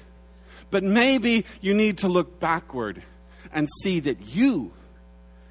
But 0.70 0.84
maybe 0.84 1.44
you 1.60 1.74
need 1.74 1.98
to 1.98 2.08
look 2.08 2.38
backward 2.38 3.02
and 3.52 3.68
see 3.82 4.00
that 4.00 4.28
you 4.28 4.72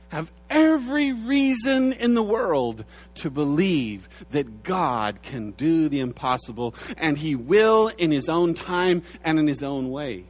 have 0.10 0.32
every 0.50 1.12
reason 1.12 1.94
in 1.94 2.14
the 2.14 2.24
world 2.24 2.86
to 3.16 3.30
believe 3.30 4.08
that 4.32 4.64
God 4.64 5.22
can 5.22 5.52
do 5.52 5.90
the 5.90 6.00
impossible, 6.00 6.76
and 6.98 7.18
He 7.18 7.36
will 7.36 7.90
in 7.98 8.12
His 8.12 8.30
own 8.30 8.54
time 8.54 9.04
and 9.24 9.38
in 9.38 9.48
His 9.48 9.64
own 9.64 9.90
way. 9.90 10.26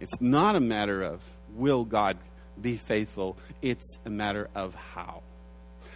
It's 0.00 0.20
not 0.20 0.56
a 0.56 0.60
matter 0.60 1.02
of 1.02 1.20
will 1.54 1.84
God 1.84 2.18
be 2.60 2.76
faithful, 2.76 3.36
it's 3.62 3.98
a 4.04 4.10
matter 4.10 4.48
of 4.54 4.74
how. 4.74 5.22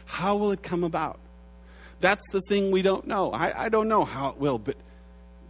How 0.04 0.36
will 0.36 0.52
it 0.52 0.62
come 0.62 0.84
about? 0.84 1.18
That's 2.00 2.24
the 2.32 2.40
thing 2.48 2.70
we 2.70 2.82
don't 2.82 3.06
know. 3.06 3.32
I, 3.32 3.64
I 3.64 3.68
don't 3.68 3.88
know 3.88 4.04
how 4.04 4.30
it 4.30 4.36
will, 4.36 4.58
but 4.58 4.76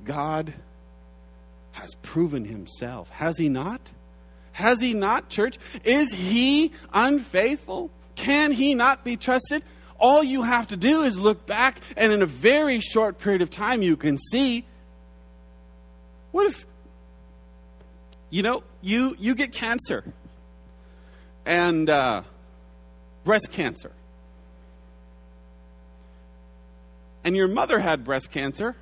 God 0.05 0.53
has 1.73 1.95
proven 2.03 2.45
himself. 2.45 3.09
Has 3.11 3.39
he 3.39 3.49
not? 3.49 3.81
Has 4.53 4.81
he 4.81 4.95
not, 4.95 5.29
church? 5.29 5.59
Is 5.85 6.13
he 6.13 6.73
unfaithful? 6.93 7.91
Can 8.15 8.53
he 8.53 8.75
not 8.75 9.05
be 9.05 9.17
trusted? 9.17 9.63
All 9.99 10.23
you 10.23 10.43
have 10.43 10.69
to 10.69 10.77
do 10.77 11.03
is 11.03 11.19
look 11.19 11.47
back, 11.47 11.81
and 11.97 12.13
in 12.13 12.23
a 12.23 12.27
very 12.27 12.81
short 12.81 13.19
period 13.19 13.41
of 13.41 13.51
time, 13.51 13.83
you 13.83 13.97
can 13.97 14.19
see. 14.19 14.65
What 16.33 16.51
if, 16.51 16.67
you 18.31 18.43
know, 18.43 18.63
you, 18.81 19.17
you 19.19 19.35
get 19.35 19.53
cancer 19.53 20.05
and 21.47 21.89
uh, 21.89 22.23
breast 23.25 23.51
cancer, 23.53 23.93
and 27.25 27.37
your 27.37 27.49
mother 27.49 27.79
had 27.79 28.05
breast 28.05 28.31
cancer, 28.31 28.75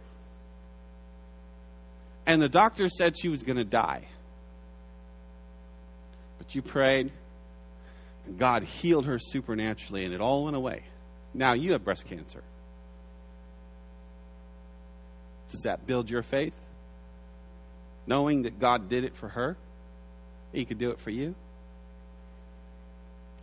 and 2.27 2.41
the 2.41 2.49
doctor 2.49 2.89
said 2.89 3.19
she 3.19 3.29
was 3.29 3.43
going 3.43 3.59
to 3.59 3.65
die. 3.65 4.09
You 6.55 6.63
prayed, 6.63 7.13
and 8.27 8.39
God 8.39 8.63
healed 8.65 9.07
her 9.07 9.19
supernaturally, 9.19 10.05
and 10.05 10.15
it 10.15 10.21
all 10.21 10.45
went 10.45 10.57
away. 10.57 10.83
Now 11.33 11.53
you 11.53 11.73
have 11.73 11.85
breast 11.85 12.07
cancer. 12.07 12.43
Does 15.51 15.63
that 15.63 15.87
build 15.87 16.11
your 16.11 16.23
faith? 16.23 16.55
Knowing 18.07 18.43
that 18.43 18.59
God 18.59 18.89
did 18.89 19.05
it 19.05 19.17
for 19.17 19.29
her, 19.29 19.57
He 20.53 20.65
could 20.65 20.79
do 20.79 20.91
it 20.91 21.01
for 21.01 21.11
you. 21.11 21.35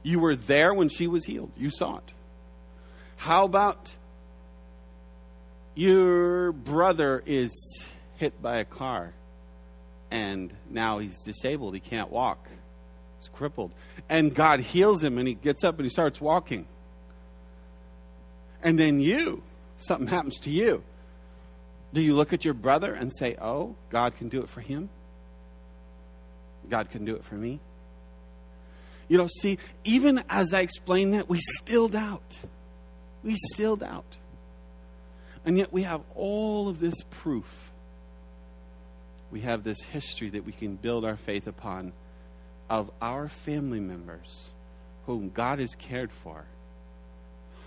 You 0.04 0.20
were 0.20 0.36
there 0.36 0.74
when 0.74 0.90
she 0.90 1.08
was 1.08 1.26
healed, 1.26 1.52
you 1.58 1.70
saw 1.70 1.98
it. 1.98 2.12
How 3.18 3.46
about 3.46 3.92
your 5.76 6.52
brother 6.52 7.22
is 7.26 7.52
hit 8.16 8.42
by 8.42 8.58
a 8.58 8.66
car 8.66 9.14
and 10.10 10.54
now 10.70 11.00
he's 11.00 11.18
disabled, 11.24 11.74
he 11.74 11.80
can't 11.80 12.10
walk, 12.10 12.48
he's 13.20 13.30
crippled, 13.30 13.72
and 14.10 14.34
God 14.34 14.60
heals 14.60 15.04
him 15.04 15.18
and 15.18 15.28
he 15.28 15.34
gets 15.34 15.64
up 15.64 15.78
and 15.78 15.86
he 15.86 15.90
starts 15.90 16.20
walking? 16.22 16.68
And 18.64 18.80
then 18.80 19.00
you, 19.00 19.44
something 19.80 20.08
happens 20.08 20.40
to 20.42 20.50
you. 20.50 20.84
Do 21.94 22.02
you 22.02 22.16
look 22.16 22.34
at 22.34 22.44
your 22.44 22.54
brother 22.54 22.94
and 22.94 23.12
say, 23.14 23.36
Oh, 23.42 23.76
God 23.90 24.16
can 24.16 24.30
do 24.30 24.42
it 24.42 24.50
for 24.50 24.62
him? 24.62 24.90
God 26.70 26.90
can 26.90 27.06
do 27.06 27.16
it 27.16 27.24
for 27.24 27.36
me? 27.36 27.60
You 29.08 29.18
know, 29.18 29.28
see, 29.42 29.58
even 29.86 30.24
as 30.30 30.54
I 30.54 30.62
explain 30.62 31.12
that, 31.12 31.30
we 31.30 31.40
still 31.40 31.88
doubt. 31.88 32.38
We 33.24 33.36
still 33.54 33.78
doubt. 33.78 34.18
And 35.46 35.58
yet 35.58 35.72
we 35.72 35.84
have 35.84 36.02
all 36.14 36.68
of 36.68 36.80
this 36.80 36.96
proof. 37.10 37.72
We 39.32 39.42
have 39.42 39.64
this 39.64 39.82
history 39.82 40.30
that 40.32 40.46
we 40.46 40.52
can 40.52 40.76
build 40.76 41.06
our 41.06 41.16
faith 41.16 41.48
upon 41.48 41.94
of 42.70 42.92
our 43.02 43.28
family 43.28 43.80
members 43.80 44.50
whom 45.06 45.30
God 45.30 45.60
has 45.60 45.76
cared 45.76 46.12
for. 46.12 46.46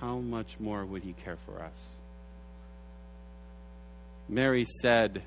How 0.01 0.19
much 0.19 0.59
more 0.59 0.85
would 0.85 1.03
He 1.03 1.13
care 1.13 1.39
for 1.47 1.63
us? 1.63 1.91
Mary 4.29 4.67
said, 4.81 5.23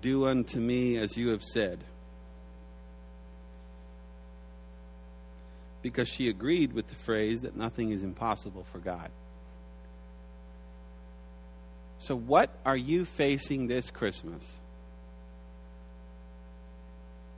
Do 0.00 0.26
unto 0.26 0.58
me 0.58 0.96
as 0.96 1.16
you 1.16 1.28
have 1.28 1.42
said. 1.42 1.84
because 5.84 6.08
she 6.08 6.30
agreed 6.30 6.72
with 6.72 6.88
the 6.88 6.94
phrase 6.94 7.42
that 7.42 7.54
nothing 7.54 7.90
is 7.90 8.02
impossible 8.02 8.64
for 8.72 8.78
God. 8.78 9.10
So, 11.98 12.16
what 12.16 12.58
are 12.64 12.76
you 12.76 13.04
facing 13.04 13.66
this 13.66 13.90
Christmas 13.90 14.42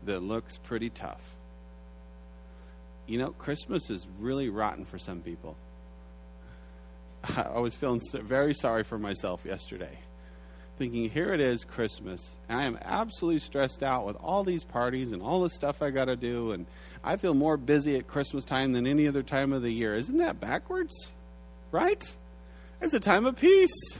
that 0.07 0.21
looks 0.21 0.57
pretty 0.59 0.91
tough? 0.91 1.37
You 3.07 3.19
know, 3.19 3.31
Christmas 3.31 3.91
is 3.91 4.07
really 4.19 4.49
rotten 4.49 4.85
for 4.85 4.99
some 4.99 5.21
people. 5.21 5.57
I 7.37 7.59
was 7.59 7.75
feeling 7.75 8.01
very 8.13 8.55
sorry 8.55 8.83
for 8.83 8.99
myself 8.99 9.45
yesterday 9.45 9.99
thinking, 10.79 11.09
here 11.11 11.33
it 11.33 11.41
is, 11.41 11.65
Christmas. 11.65 12.35
And 12.49 12.59
I 12.59 12.65
am 12.65 12.79
absolutely 12.83 13.41
stressed 13.41 13.83
out 13.83 14.07
with 14.07 14.17
all 14.17 14.45
these 14.45 14.65
parties 14.65 15.13
and 15.13 15.23
all 15.23 15.41
the 15.41 15.51
stuff 15.51 15.83
I 15.83 15.91
got 15.91 16.07
to 16.07 16.17
do. 16.17 16.53
And 16.53 16.67
I 17.03 17.17
feel 17.17 17.35
more 17.35 17.57
busy 17.57 17.97
at 17.97 18.07
Christmas 18.07 18.45
time 18.45 18.73
than 18.73 18.87
any 18.87 19.09
other 19.09 19.23
time 19.23 19.53
of 19.53 19.63
the 19.63 19.73
year. 19.73 19.95
Isn't 19.95 20.19
that 20.19 20.41
backwards? 20.41 21.13
Right? 21.73 22.05
It's 22.81 22.95
a 22.95 23.01
time 23.01 23.27
of 23.27 23.37
peace. 23.37 23.99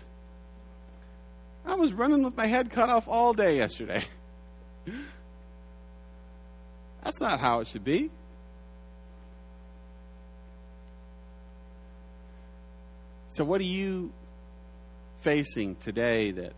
I 1.65 1.75
was 1.75 1.93
running 1.93 2.23
with 2.23 2.37
my 2.37 2.47
head 2.47 2.71
cut 2.71 2.89
off 2.89 3.09
all 3.09 3.33
day 3.33 3.57
yesterday. 3.57 4.05
That's 7.07 7.21
not 7.21 7.39
how 7.39 7.61
it 7.61 7.69
should 7.69 7.85
be. 7.85 8.11
So, 13.29 13.45
what 13.45 13.61
are 13.61 13.65
you 13.65 14.11
facing 15.23 15.77
today 15.77 16.33
that 16.33 16.53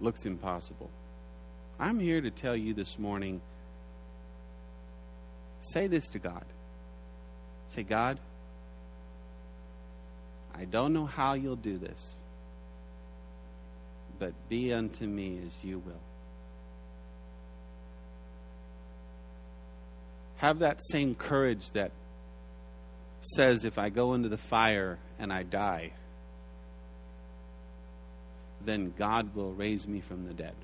looks 0.00 0.24
impossible. 0.24 0.90
I'm 1.78 2.00
here 2.00 2.20
to 2.20 2.30
tell 2.30 2.56
you 2.56 2.74
this 2.74 2.98
morning 2.98 3.40
say 5.60 5.86
this 5.86 6.08
to 6.10 6.18
God. 6.18 6.44
Say, 7.68 7.84
God, 7.84 8.18
I 10.54 10.64
don't 10.64 10.92
know 10.92 11.06
how 11.06 11.34
you'll 11.34 11.54
do 11.54 11.78
this, 11.78 12.16
but 14.18 14.32
be 14.48 14.72
unto 14.72 15.06
me 15.06 15.38
as 15.46 15.52
you 15.62 15.78
will. 15.78 16.09
Have 20.40 20.60
that 20.60 20.80
same 20.82 21.14
courage 21.14 21.70
that 21.72 21.92
says, 23.20 23.66
if 23.66 23.78
I 23.78 23.90
go 23.90 24.14
into 24.14 24.30
the 24.30 24.38
fire 24.38 24.98
and 25.18 25.30
I 25.30 25.42
die, 25.42 25.92
then 28.64 28.94
God 28.96 29.34
will 29.34 29.52
raise 29.52 29.86
me 29.86 30.00
from 30.00 30.26
the 30.26 30.32
dead. 30.32 30.54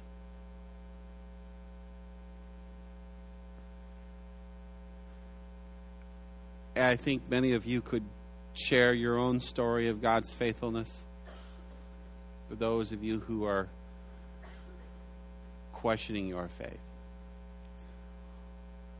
I 6.74 6.96
think 6.96 7.28
many 7.28 7.52
of 7.52 7.66
you 7.66 7.82
could 7.82 8.04
share 8.54 8.94
your 8.94 9.18
own 9.18 9.40
story 9.40 9.90
of 9.90 10.00
God's 10.00 10.32
faithfulness. 10.32 10.90
For 12.48 12.54
those 12.54 12.92
of 12.92 13.04
you 13.04 13.20
who 13.20 13.44
are 13.44 13.68
questioning 15.74 16.28
your 16.28 16.48
faith, 16.48 16.80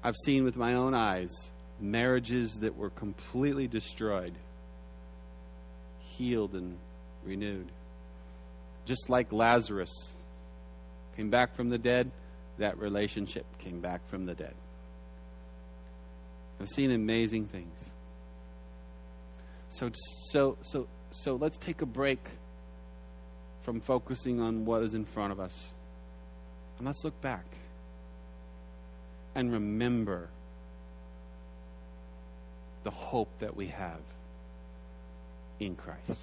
I've 0.06 0.16
seen 0.24 0.44
with 0.44 0.56
my 0.56 0.74
own 0.74 0.94
eyes 0.94 1.32
marriages 1.80 2.60
that 2.60 2.76
were 2.76 2.90
completely 2.90 3.66
destroyed, 3.66 4.34
healed, 5.98 6.54
and 6.54 6.78
renewed 7.24 7.72
just 8.86 9.10
like 9.10 9.32
Lazarus 9.32 9.90
came 11.16 11.28
back 11.28 11.56
from 11.56 11.68
the 11.68 11.78
dead, 11.78 12.12
that 12.58 12.78
relationship 12.78 13.44
came 13.58 13.80
back 13.80 14.08
from 14.08 14.24
the 14.24 14.34
dead. 14.34 14.54
I've 16.60 16.68
seen 16.68 16.92
amazing 16.92 17.46
things. 17.46 17.90
So, 19.70 19.90
so, 20.30 20.56
so, 20.62 20.86
so 21.10 21.34
let's 21.34 21.58
take 21.58 21.82
a 21.82 21.86
break 21.86 22.24
from 23.62 23.80
focusing 23.80 24.40
on 24.40 24.64
what 24.64 24.84
is 24.84 24.94
in 24.94 25.04
front 25.04 25.32
of 25.32 25.40
us. 25.40 25.72
And 26.78 26.86
let's 26.86 27.02
look 27.02 27.20
back 27.20 27.44
and 29.36 29.52
remember 29.52 30.28
the 32.84 32.90
hope 32.90 33.28
that 33.40 33.54
we 33.54 33.66
have 33.66 34.00
in 35.60 35.76
Christ. 35.76 36.18